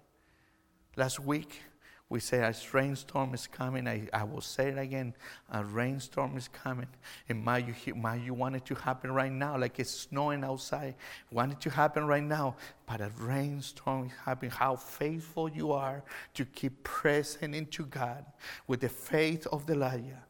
Last 0.96 1.20
week, 1.20 1.62
we 2.10 2.20
say 2.20 2.40
a 2.40 2.54
rainstorm 2.72 3.34
is 3.34 3.48
coming. 3.48 3.88
I, 3.88 4.08
I 4.14 4.24
will 4.24 4.42
say 4.42 4.68
it 4.68 4.78
again. 4.78 5.16
A 5.52 5.64
rainstorm 5.64 6.38
is 6.38 6.48
coming. 6.48 6.88
And 7.28 7.44
might 7.44 7.66
you, 7.86 7.96
might 7.96 8.22
you 8.22 8.34
want 8.34 8.56
it 8.56 8.66
to 8.66 8.76
happen 8.76 9.12
right 9.12 9.32
now, 9.32 9.58
like 9.58 9.80
it's 9.80 9.90
snowing 9.90 10.44
outside. 10.44 10.96
Want 11.32 11.54
it 11.54 11.62
to 11.62 11.70
happen 11.72 12.06
right 12.06 12.24
now. 12.24 12.56
But 12.86 13.02
a 13.02 13.10
rainstorm 13.18 14.08
is 14.08 14.12
happening. 14.26 14.52
How 14.52 14.76
faithful 14.76 15.50
you 15.50 15.72
are 15.72 16.04
to 16.36 16.46
keep 16.46 16.84
pressing 16.84 17.56
into 17.56 17.86
God 17.86 18.26
with 18.68 18.82
the 18.82 18.90
faith 18.90 19.48
of 19.48 19.68
Elijah. 19.70 20.24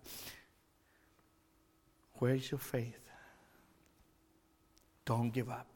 Where 2.19 2.35
is 2.35 2.49
your 2.49 2.59
faith? 2.59 2.99
Don't 5.05 5.31
give 5.31 5.49
up. 5.49 5.72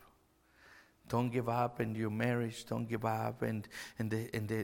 Don't 1.10 1.30
give 1.30 1.48
up 1.48 1.80
in 1.80 1.96
your 1.96 2.10
marriage. 2.10 2.66
Don't 2.66 2.88
give 2.88 3.06
up 3.06 3.44
in, 3.44 3.64
in, 4.00 4.10
the, 4.10 4.36
in 4.36 4.48
the, 4.48 4.64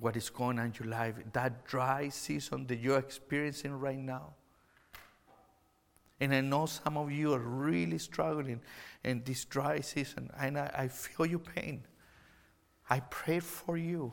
what 0.00 0.16
is 0.16 0.30
going 0.30 0.58
on 0.58 0.66
in 0.66 0.74
your 0.78 0.88
life. 0.88 1.14
That 1.32 1.64
dry 1.64 2.08
season 2.08 2.66
that 2.66 2.78
you're 2.78 2.98
experiencing 2.98 3.72
right 3.78 3.98
now. 3.98 4.34
And 6.18 6.34
I 6.34 6.40
know 6.40 6.66
some 6.66 6.96
of 6.96 7.12
you 7.12 7.34
are 7.34 7.38
really 7.38 7.98
struggling 7.98 8.60
in 9.04 9.22
this 9.24 9.44
dry 9.44 9.80
season. 9.80 10.30
And 10.38 10.58
I, 10.58 10.70
I 10.76 10.88
feel 10.88 11.26
your 11.26 11.38
pain. 11.38 11.84
I 12.88 13.00
prayed 13.00 13.44
for 13.44 13.76
you. 13.76 14.12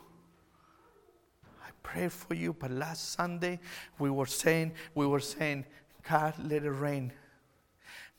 I 1.66 1.70
prayed 1.82 2.12
for 2.12 2.34
you. 2.34 2.54
But 2.54 2.72
last 2.72 3.14
Sunday 3.14 3.60
we 3.98 4.10
were 4.10 4.26
saying, 4.26 4.74
we 4.94 5.08
were 5.08 5.22
saying, 5.22 5.66
God 6.08 6.34
let 6.44 6.64
it 6.64 6.72
rain. 6.72 7.14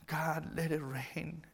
God 0.07 0.51
let 0.57 0.73
it 0.73 0.83
rain. 0.83 1.45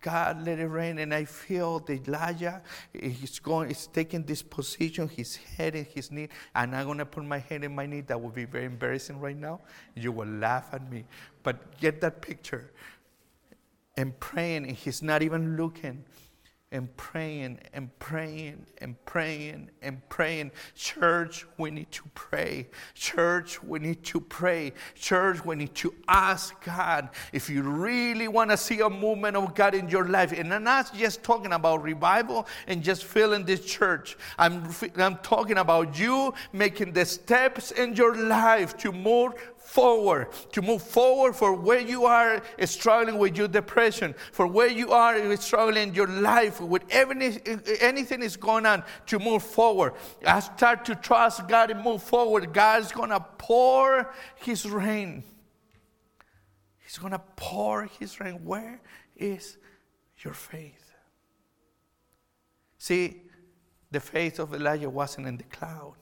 God, 0.00 0.44
let 0.46 0.58
it 0.58 0.66
rain. 0.66 0.98
And 0.98 1.12
I 1.12 1.24
feel 1.24 1.80
that 1.80 2.08
Elijah 2.08 2.62
he's 2.92 3.38
going, 3.38 3.68
he's 3.68 3.86
taking 3.86 4.22
this 4.22 4.42
position, 4.42 5.08
his 5.08 5.36
head 5.36 5.74
and 5.74 5.86
his 5.86 6.10
knee. 6.10 6.28
And 6.54 6.74
I'm 6.74 6.86
going 6.86 6.98
to 6.98 7.06
put 7.06 7.24
my 7.24 7.38
head 7.38 7.64
in 7.64 7.74
my 7.74 7.86
knee. 7.86 8.02
That 8.02 8.20
would 8.20 8.34
be 8.34 8.44
very 8.44 8.66
embarrassing 8.66 9.20
right 9.20 9.36
now. 9.36 9.60
You 9.94 10.12
will 10.12 10.28
laugh 10.28 10.68
at 10.72 10.90
me. 10.90 11.04
But 11.42 11.78
get 11.80 12.00
that 12.00 12.22
picture. 12.22 12.70
And 13.96 14.18
praying, 14.20 14.66
and 14.66 14.76
he's 14.76 15.02
not 15.02 15.22
even 15.22 15.56
looking 15.56 16.04
and 16.70 16.94
praying 16.98 17.58
and 17.72 17.96
praying 17.98 18.66
and 18.78 19.02
praying 19.06 19.70
and 19.80 20.06
praying. 20.10 20.50
Church, 20.74 21.46
we 21.56 21.70
need 21.70 21.90
to 21.90 22.02
pray. 22.14 22.68
Church, 22.94 23.62
we 23.62 23.78
need 23.78 24.02
to 24.04 24.20
pray. 24.20 24.74
Church, 24.94 25.42
we 25.44 25.56
need 25.56 25.74
to 25.76 25.94
ask 26.08 26.62
God 26.62 27.08
if 27.32 27.48
you 27.48 27.62
really 27.62 28.28
want 28.28 28.50
to 28.50 28.56
see 28.56 28.80
a 28.80 28.90
movement 28.90 29.36
of 29.36 29.54
God 29.54 29.74
in 29.74 29.88
your 29.88 30.08
life. 30.08 30.32
And 30.32 30.52
I'm 30.52 30.64
not 30.64 30.94
just 30.94 31.22
talking 31.22 31.52
about 31.52 31.82
revival 31.82 32.46
and 32.66 32.82
just 32.82 33.04
filling 33.04 33.46
this 33.46 33.64
church. 33.64 34.18
I'm, 34.38 34.68
I'm 34.96 35.16
talking 35.18 35.56
about 35.56 35.98
you 35.98 36.34
making 36.52 36.92
the 36.92 37.06
steps 37.06 37.70
in 37.70 37.94
your 37.94 38.14
life 38.14 38.76
to 38.78 38.92
move 38.92 39.32
forward, 39.68 40.28
to 40.50 40.62
move 40.62 40.82
forward 40.82 41.36
for 41.36 41.52
where 41.52 41.78
you 41.78 42.06
are 42.06 42.42
struggling 42.64 43.18
with 43.18 43.36
your 43.36 43.48
depression, 43.48 44.14
for 44.32 44.46
where 44.46 44.68
you 44.68 44.92
are 44.92 45.36
struggling 45.36 45.88
in 45.88 45.94
your 45.94 46.06
life, 46.06 46.60
with 46.60 46.82
anything, 46.90 47.60
anything 47.80 48.22
is 48.22 48.36
going 48.36 48.64
on, 48.64 48.82
to 49.06 49.18
move 49.18 49.42
forward. 49.42 49.92
I 50.26 50.40
start 50.40 50.86
to 50.86 50.94
trust 50.94 51.46
God 51.48 51.70
and 51.70 51.84
move 51.84 52.02
forward. 52.02 52.52
God's 52.52 52.92
going 52.92 53.10
to 53.10 53.20
pour 53.36 54.12
His 54.36 54.66
rain. 54.66 55.22
He's 56.78 56.96
going 56.96 57.12
to 57.12 57.22
pour 57.36 57.84
His 58.00 58.18
rain. 58.20 58.44
Where 58.44 58.80
is 59.16 59.58
your 60.24 60.34
faith? 60.34 60.94
See, 62.78 63.22
the 63.90 64.00
faith 64.00 64.38
of 64.38 64.54
Elijah 64.54 64.88
wasn't 64.88 65.26
in 65.26 65.36
the 65.36 65.44
cloud. 65.44 65.96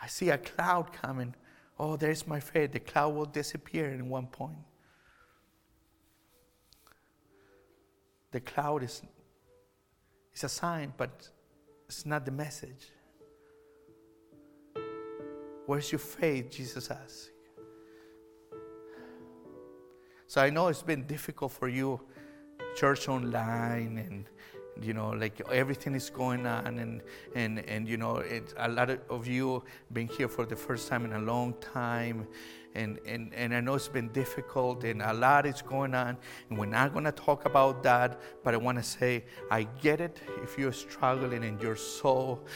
I 0.00 0.06
see 0.06 0.30
a 0.30 0.38
cloud 0.38 0.92
coming 0.94 1.34
oh, 1.82 1.96
there's 1.96 2.28
my 2.28 2.38
faith. 2.38 2.70
The 2.70 2.78
cloud 2.78 3.12
will 3.16 3.26
disappear 3.26 3.90
in 3.92 4.08
one 4.08 4.28
point. 4.28 4.56
The 8.30 8.40
cloud 8.40 8.84
is, 8.84 9.02
is 10.32 10.44
a 10.44 10.48
sign, 10.48 10.94
but 10.96 11.28
it's 11.88 12.06
not 12.06 12.24
the 12.24 12.30
message. 12.30 12.92
Where's 15.66 15.90
your 15.90 15.98
faith? 15.98 16.52
Jesus 16.52 16.88
asked. 16.88 17.30
So 20.28 20.40
I 20.40 20.50
know 20.50 20.68
it's 20.68 20.82
been 20.82 21.04
difficult 21.04 21.50
for 21.50 21.68
you, 21.68 22.00
church 22.76 23.08
online 23.08 23.98
and 23.98 24.28
you 24.80 24.94
know 24.94 25.10
like 25.10 25.40
everything 25.50 25.94
is 25.94 26.08
going 26.08 26.46
on 26.46 26.78
and 26.78 27.02
and 27.34 27.58
and 27.68 27.86
you 27.86 27.96
know 27.96 28.16
it, 28.16 28.54
a 28.58 28.68
lot 28.68 28.90
of 28.90 29.26
you 29.26 29.62
been 29.92 30.08
here 30.08 30.28
for 30.28 30.46
the 30.46 30.56
first 30.56 30.88
time 30.88 31.04
in 31.04 31.12
a 31.12 31.18
long 31.18 31.54
time 31.60 32.26
and, 32.74 32.98
and, 33.06 33.32
and 33.34 33.54
I 33.54 33.60
know 33.60 33.74
it's 33.74 33.88
been 33.88 34.08
difficult 34.08 34.84
and 34.84 35.02
a 35.02 35.12
lot 35.12 35.46
is 35.46 35.62
going 35.62 35.94
on. 35.94 36.16
And 36.48 36.58
we're 36.58 36.66
not 36.66 36.92
going 36.92 37.04
to 37.04 37.12
talk 37.12 37.44
about 37.44 37.82
that, 37.82 38.20
but 38.42 38.54
I 38.54 38.56
want 38.56 38.78
to 38.78 38.84
say, 38.84 39.24
I 39.50 39.64
get 39.82 40.00
it 40.00 40.20
if 40.42 40.58
you're 40.58 40.72
struggling 40.72 41.44
in 41.44 41.58
your 41.60 41.76
soul 41.76 42.46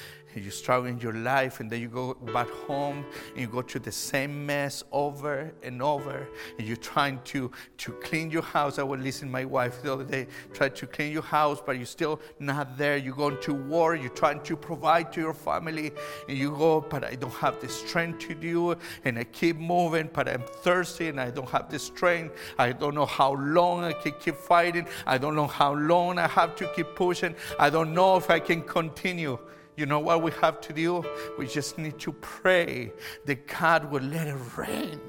you 0.44 0.50
struggle 0.50 0.88
in 0.88 0.98
your 0.98 1.12
life, 1.12 1.60
and 1.60 1.70
then 1.70 1.80
you 1.80 1.88
go 1.88 2.14
back 2.14 2.48
home 2.48 3.04
and 3.30 3.40
you 3.40 3.46
go 3.46 3.62
through 3.62 3.80
the 3.80 3.92
same 3.92 4.46
mess 4.46 4.84
over 4.92 5.52
and 5.62 5.82
over, 5.82 6.28
and 6.58 6.66
you're 6.66 6.76
trying 6.76 7.20
to, 7.24 7.50
to 7.78 7.92
clean 7.92 8.30
your 8.30 8.42
house. 8.42 8.78
I 8.78 8.82
was 8.82 9.00
listening 9.00 9.30
to 9.30 9.32
my 9.32 9.44
wife 9.44 9.82
the 9.82 9.92
other 9.92 10.04
day, 10.04 10.26
try 10.52 10.68
to 10.68 10.86
clean 10.86 11.12
your 11.12 11.22
house, 11.22 11.62
but 11.64 11.76
you're 11.76 11.86
still 11.86 12.20
not 12.38 12.76
there. 12.76 12.96
You're 12.96 13.14
going 13.14 13.40
to 13.42 13.54
war, 13.54 13.94
you're 13.94 14.10
trying 14.10 14.42
to 14.42 14.56
provide 14.56 15.12
to 15.14 15.20
your 15.20 15.34
family, 15.34 15.92
and 16.28 16.36
you 16.36 16.50
go, 16.50 16.80
but 16.80 17.04
I 17.04 17.14
don't 17.14 17.34
have 17.34 17.60
the 17.60 17.68
strength 17.68 18.20
to 18.28 18.34
do 18.34 18.72
it, 18.72 18.78
and 19.04 19.18
I 19.18 19.24
keep 19.24 19.56
moving, 19.56 20.10
but 20.12 20.28
I'm 20.28 20.42
thirsty 20.42 21.08
and 21.08 21.20
I 21.20 21.30
don't 21.30 21.48
have 21.50 21.70
the 21.70 21.78
strength. 21.78 22.34
I 22.58 22.72
don't 22.72 22.94
know 22.94 23.06
how 23.06 23.34
long 23.34 23.84
I 23.84 23.92
can 23.92 24.12
keep 24.20 24.36
fighting. 24.36 24.86
I 25.06 25.18
don't 25.18 25.34
know 25.34 25.46
how 25.46 25.74
long 25.74 26.18
I 26.18 26.26
have 26.26 26.56
to 26.56 26.70
keep 26.74 26.94
pushing. 26.94 27.34
I 27.58 27.70
don't 27.70 27.94
know 27.94 28.16
if 28.16 28.30
I 28.30 28.38
can 28.38 28.62
continue. 28.62 29.38
You 29.76 29.84
know 29.84 30.00
what 30.00 30.22
we 30.22 30.30
have 30.40 30.60
to 30.62 30.72
do? 30.72 31.04
We 31.38 31.46
just 31.46 31.76
need 31.76 31.98
to 31.98 32.12
pray 32.12 32.92
that 33.26 33.46
God 33.46 33.90
will 33.90 34.02
let 34.02 34.26
it 34.26 34.36
rain, 34.56 35.00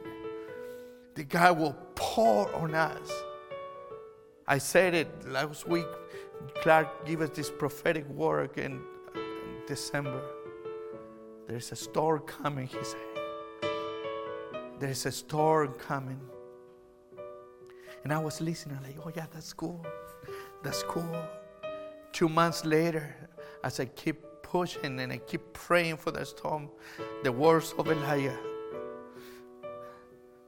that 1.15 1.29
God 1.29 1.57
will 1.57 1.75
pour 1.95 2.53
on 2.53 2.75
us. 2.75 3.11
I 4.45 4.57
said 4.57 4.93
it 4.93 5.07
last 5.27 5.67
week. 5.67 5.85
Clark 6.61 7.05
gave 7.05 7.21
us 7.21 7.29
this 7.29 7.49
prophetic 7.49 8.07
word 8.09 8.57
in 8.57 8.81
December. 9.67 10.21
There's 11.47 11.71
a 11.71 11.75
storm 11.75 12.21
coming, 12.21 12.67
he 12.67 12.83
said. 12.83 12.99
There's 14.79 15.05
a 15.05 15.11
storm 15.11 15.73
coming. 15.79 16.19
And 18.03 18.13
I 18.13 18.19
was 18.19 18.41
listening, 18.41 18.77
like, 18.83 18.97
oh, 19.03 19.11
yeah, 19.15 19.25
that's 19.33 19.53
cool. 19.53 19.85
That's 20.61 20.83
cool. 20.83 21.23
Two 22.11 22.29
months 22.29 22.63
later, 22.65 23.15
as 23.63 23.79
I 23.79 23.85
keep 23.85 24.26
pushing 24.51 24.99
and 24.99 25.11
I 25.11 25.17
keep 25.17 25.53
praying 25.53 25.97
for 25.97 26.11
the 26.11 26.25
storm, 26.25 26.69
the 27.23 27.31
words 27.31 27.73
of 27.77 27.89
Elijah. 27.89 28.37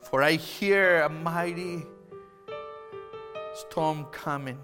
For 0.01 0.23
I 0.23 0.33
hear 0.33 1.01
a 1.01 1.09
mighty 1.09 1.83
storm 3.53 4.05
coming. 4.12 4.57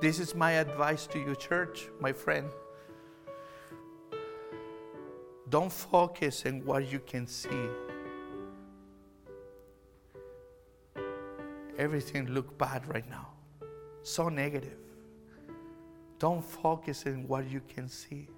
This 0.00 0.18
is 0.20 0.34
my 0.34 0.52
advice 0.52 1.06
to 1.08 1.18
you, 1.18 1.34
church, 1.36 1.88
my 2.00 2.12
friend. 2.12 2.48
Don't 5.48 5.72
focus 5.72 6.44
on 6.46 6.64
what 6.64 6.90
you 6.90 6.98
can 6.98 7.26
see. 7.26 7.68
Everything 11.78 12.26
look 12.32 12.56
bad 12.58 12.88
right 12.88 13.08
now. 13.08 13.28
so 14.02 14.28
negative. 14.28 14.85
Don't 16.18 16.42
focus 16.42 17.04
in 17.04 17.28
what 17.28 17.50
you 17.50 17.60
can 17.68 17.88
see. 17.88 18.28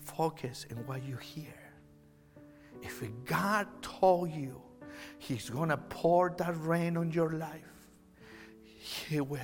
Focus 0.00 0.66
in 0.70 0.76
what 0.86 1.02
you 1.04 1.16
hear. 1.16 1.72
If 2.82 3.02
God 3.24 3.66
told 3.82 4.30
you 4.30 4.60
He's 5.18 5.50
going 5.50 5.70
to 5.70 5.76
pour 5.76 6.34
that 6.38 6.54
rain 6.60 6.96
on 6.96 7.10
your 7.10 7.30
life, 7.30 7.88
He 8.62 9.20
will. 9.20 9.38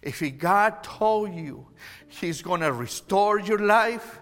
If 0.00 0.22
God 0.38 0.82
told 0.82 1.34
you 1.34 1.66
He's 2.08 2.40
going 2.42 2.60
to 2.60 2.72
restore 2.72 3.40
your 3.40 3.58
life, 3.58 4.20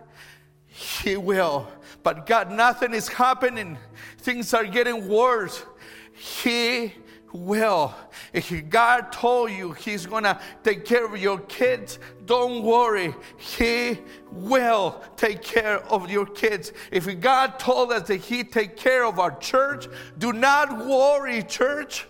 He 0.66 1.16
will. 1.16 1.68
But 2.02 2.26
God, 2.26 2.50
nothing 2.50 2.94
is 2.94 3.08
happening. 3.08 3.78
Things 4.18 4.54
are 4.54 4.64
getting 4.64 5.08
worse. 5.08 5.64
He 6.12 6.94
will. 7.36 7.94
If 8.32 8.68
God 8.68 9.12
told 9.12 9.50
you 9.50 9.72
He's 9.72 10.06
gonna 10.06 10.40
take 10.64 10.84
care 10.84 11.04
of 11.04 11.20
your 11.20 11.38
kids, 11.40 11.98
don't 12.24 12.62
worry. 12.62 13.14
He 13.36 13.98
will 14.32 15.02
take 15.16 15.42
care 15.42 15.78
of 15.86 16.10
your 16.10 16.26
kids. 16.26 16.72
If 16.90 17.20
God 17.20 17.58
told 17.58 17.92
us 17.92 18.08
that 18.08 18.16
He 18.16 18.44
take 18.44 18.76
care 18.76 19.04
of 19.04 19.18
our 19.18 19.36
church, 19.38 19.86
do 20.18 20.32
not 20.32 20.86
worry, 20.86 21.42
church. 21.42 22.06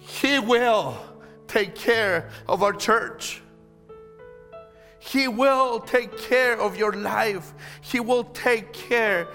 He 0.00 0.38
will 0.38 0.96
take 1.48 1.74
care 1.74 2.30
of 2.48 2.62
our 2.62 2.72
church. 2.72 3.42
He 4.98 5.28
will 5.28 5.80
take 5.80 6.16
care 6.18 6.58
of 6.58 6.76
your 6.76 6.92
life. 6.92 7.52
He 7.82 8.00
will 8.00 8.24
take 8.24 8.72
care 8.72 9.28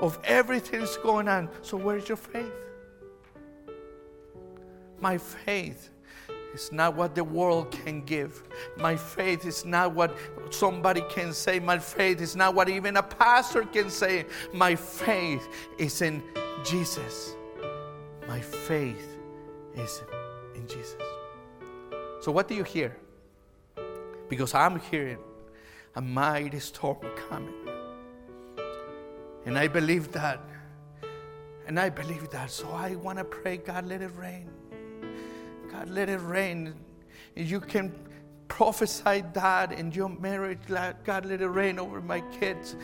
of 0.00 0.18
everything 0.24 0.80
that's 0.80 0.96
going 0.96 1.28
on. 1.28 1.48
So, 1.62 1.76
where's 1.76 2.08
your 2.08 2.16
faith? 2.16 2.52
My 5.00 5.18
faith 5.18 5.90
is 6.54 6.72
not 6.72 6.94
what 6.94 7.14
the 7.14 7.24
world 7.24 7.70
can 7.70 8.02
give. 8.04 8.42
My 8.76 8.96
faith 8.96 9.44
is 9.44 9.64
not 9.64 9.94
what 9.94 10.16
somebody 10.50 11.02
can 11.08 11.32
say. 11.32 11.60
My 11.60 11.78
faith 11.78 12.20
is 12.20 12.34
not 12.34 12.54
what 12.54 12.68
even 12.68 12.96
a 12.96 13.02
pastor 13.02 13.62
can 13.62 13.90
say. 13.90 14.26
My 14.52 14.74
faith 14.74 15.48
is 15.78 16.02
in 16.02 16.22
Jesus. 16.64 17.34
My 18.26 18.40
faith 18.40 19.16
is 19.74 20.02
in 20.54 20.66
Jesus. 20.66 20.96
So, 22.20 22.32
what 22.32 22.48
do 22.48 22.54
you 22.54 22.64
hear? 22.64 22.96
Because 24.28 24.52
I'm 24.54 24.80
hearing 24.80 25.18
a 25.94 26.00
mighty 26.00 26.60
storm 26.60 26.98
coming. 27.28 27.54
And 29.46 29.58
I 29.58 29.68
believe 29.68 30.12
that. 30.12 30.40
And 31.66 31.78
I 31.78 31.88
believe 31.88 32.28
that. 32.30 32.50
So 32.50 32.70
I 32.70 32.96
want 32.96 33.18
to 33.18 33.24
pray, 33.24 33.56
God, 33.58 33.86
let 33.86 34.02
it 34.02 34.10
rain. 34.16 34.48
God, 35.70 35.88
let 35.88 36.08
it 36.08 36.20
rain. 36.20 36.74
You 37.36 37.60
can 37.60 37.94
prophesy 38.48 39.22
that 39.34 39.72
in 39.72 39.92
your 39.92 40.08
marriage. 40.08 40.58
God, 40.68 41.26
let 41.26 41.40
it 41.40 41.48
rain 41.48 41.78
over 41.78 42.00
my 42.00 42.20
kids. 42.40 42.76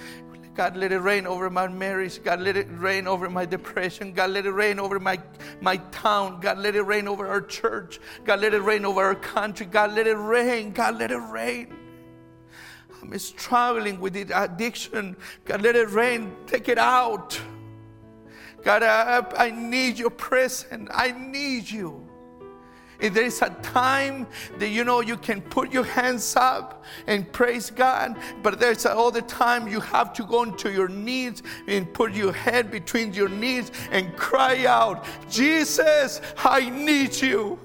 God, 0.55 0.77
let 0.77 0.93
it 0.93 0.99
rain 0.99 1.27
over 1.27 1.51
my 1.51 1.67
marriage. 1.67 2.23
God, 2.23 2.41
let 2.41 2.57
it 2.57 2.69
rain 2.71 3.09
over 3.09 3.29
my 3.29 3.45
depression. 3.45 4.13
God, 4.13 4.31
let 4.31 4.47
it 4.47 4.53
rain 4.53 4.79
over 4.79 5.01
my, 5.01 5.19
my 5.61 5.79
town. 5.91 6.39
God, 6.41 6.59
let 6.59 6.77
it 6.77 6.83
rain 6.83 7.09
over 7.09 7.27
our 7.27 7.41
church. 7.41 7.99
God, 8.25 8.41
let 8.41 8.55
it 8.55 8.63
rain 8.63 8.85
over 8.85 9.03
our 9.03 9.17
country. 9.17 9.67
God, 9.67 9.95
let 9.95 10.07
it 10.07 10.15
rain. 10.15 10.71
God, 10.71 10.97
let 10.99 11.11
it 11.11 11.19
rain. 11.19 11.75
I'm 13.03 13.19
struggling 13.19 14.01
with 14.01 14.13
the 14.13 14.45
addiction. 14.45 15.17
God, 15.45 15.61
let 15.61 15.75
it 15.75 15.91
rain. 15.91 16.37
Take 16.47 16.69
it 16.69 16.79
out. 16.79 17.39
God, 18.63 18.83
I, 18.83 19.27
I 19.37 19.51
need 19.51 19.99
your 19.99 20.11
presence. 20.11 20.89
I 20.95 21.11
need 21.11 21.69
you. 21.69 22.04
If 23.01 23.15
there 23.15 23.25
is 23.25 23.43
a 23.43 23.51
time 23.63 24.27
that 24.59 24.69
you 24.69 24.85
know 24.85 25.01
you 25.01 25.17
can 25.17 25.41
put 25.41 25.73
your 25.73 25.85
hands 25.85 26.37
up 26.37 26.85
and 27.07 27.31
praise 27.33 27.71
God, 27.71 28.17
but 28.43 28.59
there's 28.61 28.85
another 28.87 29.21
time 29.23 29.69
you 29.69 29.81
have 29.81 30.13
to 30.15 30.25
go 30.25 30.43
into 30.43 30.73
your 30.73 30.89
knees 30.89 31.43
and 31.67 31.93
put 31.93 32.13
your 32.13 32.33
head 32.33 32.71
between 32.71 33.13
your 33.13 33.29
knees 33.29 33.71
and 33.91 34.17
cry 34.17 34.67
out, 34.67 35.05
Jesus, 35.31 36.21
I 36.39 36.71
need 36.71 37.21
you. 37.21 37.59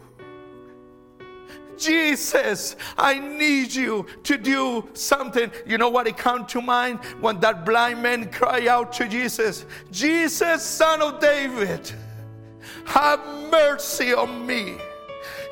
Jesus, 1.80 2.76
I 2.98 3.18
need 3.18 3.74
you 3.74 4.06
to 4.24 4.38
do 4.38 4.88
something. 4.94 5.50
You 5.66 5.78
know 5.78 5.90
what 5.90 6.08
it 6.08 6.18
came 6.18 6.46
to 6.48 6.62
mind 6.62 7.00
when 7.22 7.40
that 7.40 7.66
blind 7.66 8.04
man 8.04 8.30
cried 8.30 8.68
out 8.68 8.92
to 8.94 9.08
Jesus, 9.08 9.66
Jesus, 9.90 10.62
son 10.62 11.02
of 11.02 11.20
David, 11.20 11.90
have 12.86 13.26
mercy 13.50 14.14
on 14.14 14.46
me. 14.46 14.78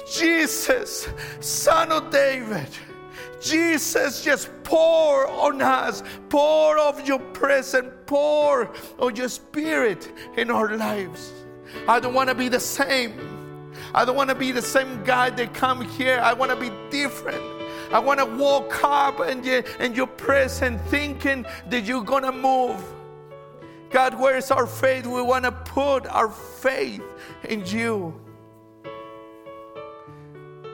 Jesus, 0.09 1.07
Son 1.39 1.91
of 1.91 2.09
David. 2.09 2.69
Jesus, 3.41 4.23
just 4.23 4.49
pour 4.63 5.27
on 5.27 5.61
us, 5.61 6.03
pour 6.29 6.77
of 6.79 7.07
your 7.07 7.19
presence, 7.19 7.93
pour 8.05 8.71
of 8.97 9.17
your 9.17 9.29
spirit 9.29 10.11
in 10.37 10.49
our 10.49 10.75
lives. 10.75 11.31
I 11.87 11.99
don't 11.99 12.13
want 12.13 12.29
to 12.29 12.35
be 12.35 12.49
the 12.49 12.59
same. 12.59 13.73
I 13.93 14.05
don't 14.05 14.15
want 14.15 14.29
to 14.29 14.35
be 14.35 14.51
the 14.51 14.61
same 14.61 15.03
guy 15.03 15.29
that 15.31 15.53
come 15.53 15.81
here. 15.81 16.19
I 16.19 16.33
want 16.33 16.51
to 16.51 16.57
be 16.57 16.71
different. 16.89 17.41
I 17.91 17.99
want 17.99 18.19
to 18.19 18.25
walk 18.25 18.83
up 18.83 19.19
and 19.19 19.45
you, 19.45 19.63
and 19.79 19.95
your 19.95 20.07
presence 20.07 20.81
thinking 20.89 21.45
that 21.69 21.85
you're 21.85 22.03
going 22.03 22.23
to 22.23 22.31
move. 22.31 22.83
God, 23.89 24.19
where 24.19 24.35
is 24.35 24.51
our 24.51 24.67
faith? 24.67 25.05
We 25.05 25.21
want 25.21 25.45
to 25.45 25.51
put 25.51 26.07
our 26.07 26.29
faith 26.29 27.03
in 27.43 27.65
you. 27.65 28.19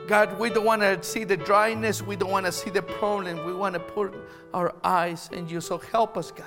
God, 0.06 0.38
we 0.38 0.50
don't 0.50 0.66
want 0.66 0.82
to 0.82 1.02
see 1.02 1.24
the 1.24 1.36
dryness. 1.36 2.02
We 2.02 2.16
don't 2.16 2.30
want 2.30 2.44
to 2.44 2.52
see 2.52 2.68
the 2.68 2.82
problem. 2.82 3.46
We 3.46 3.54
want 3.54 3.74
to 3.74 3.80
put 3.80 4.14
our 4.52 4.74
eyes 4.84 5.30
in 5.32 5.48
you. 5.48 5.62
So 5.62 5.78
help 5.78 6.18
us, 6.18 6.30
God. 6.30 6.44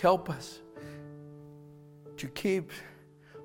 Help 0.00 0.30
us 0.30 0.60
to 2.16 2.28
keep 2.28 2.70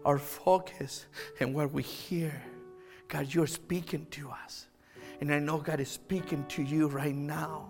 our 0.05 0.19
focus 0.19 1.07
and 1.39 1.55
what 1.55 1.71
we 1.71 1.81
hear. 1.81 2.41
God, 3.07 3.33
you're 3.33 3.47
speaking 3.47 4.05
to 4.11 4.29
us. 4.29 4.67
And 5.21 5.33
I 5.33 5.39
know 5.39 5.57
God 5.57 5.79
is 5.79 5.89
speaking 5.89 6.45
to 6.49 6.61
you 6.61 6.87
right 6.87 7.15
now. 7.15 7.69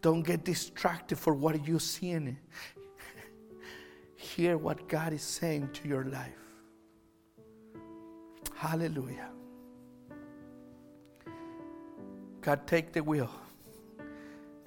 Don't 0.00 0.22
get 0.22 0.44
distracted 0.44 1.18
for 1.18 1.34
what 1.34 1.66
you're 1.66 1.78
seeing. 1.78 2.38
Hear 4.16 4.56
what 4.56 4.88
God 4.88 5.12
is 5.12 5.22
saying 5.22 5.70
to 5.74 5.88
your 5.88 6.04
life. 6.04 6.32
Hallelujah. 8.54 9.28
God, 12.44 12.66
take 12.66 12.92
the 12.92 13.02
wheel. 13.02 13.30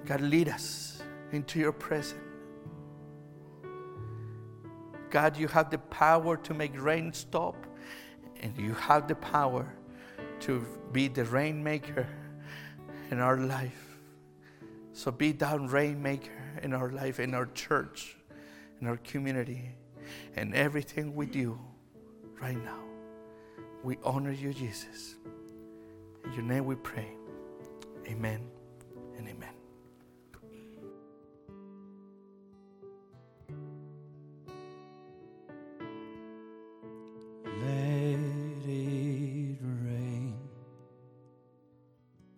God, 0.04 0.20
lead 0.20 0.48
us 0.48 1.00
into 1.30 1.60
your 1.60 1.70
presence. 1.70 2.20
God, 5.10 5.36
you 5.36 5.46
have 5.46 5.70
the 5.70 5.78
power 5.78 6.36
to 6.38 6.54
make 6.54 6.72
rain 6.80 7.12
stop, 7.12 7.54
and 8.40 8.56
you 8.58 8.74
have 8.74 9.06
the 9.06 9.14
power 9.14 9.72
to 10.40 10.66
be 10.90 11.06
the 11.06 11.24
rainmaker 11.24 12.08
in 13.12 13.20
our 13.20 13.36
life. 13.36 13.96
So 14.92 15.12
be 15.12 15.30
thou 15.30 15.58
rainmaker 15.58 16.32
in 16.64 16.74
our 16.74 16.90
life, 16.90 17.20
in 17.20 17.32
our 17.32 17.46
church, 17.46 18.16
in 18.80 18.88
our 18.88 18.96
community, 18.96 19.70
and 20.34 20.52
everything 20.52 21.14
we 21.14 21.26
do 21.26 21.56
right 22.40 22.58
now. 22.58 22.80
We 23.84 23.98
honor 24.02 24.32
you, 24.32 24.52
Jesus. 24.52 25.14
In 26.24 26.32
your 26.32 26.42
name 26.42 26.66
we 26.66 26.74
pray. 26.74 27.17
Amen 28.08 28.40
and 29.18 29.28
amen. 29.28 29.57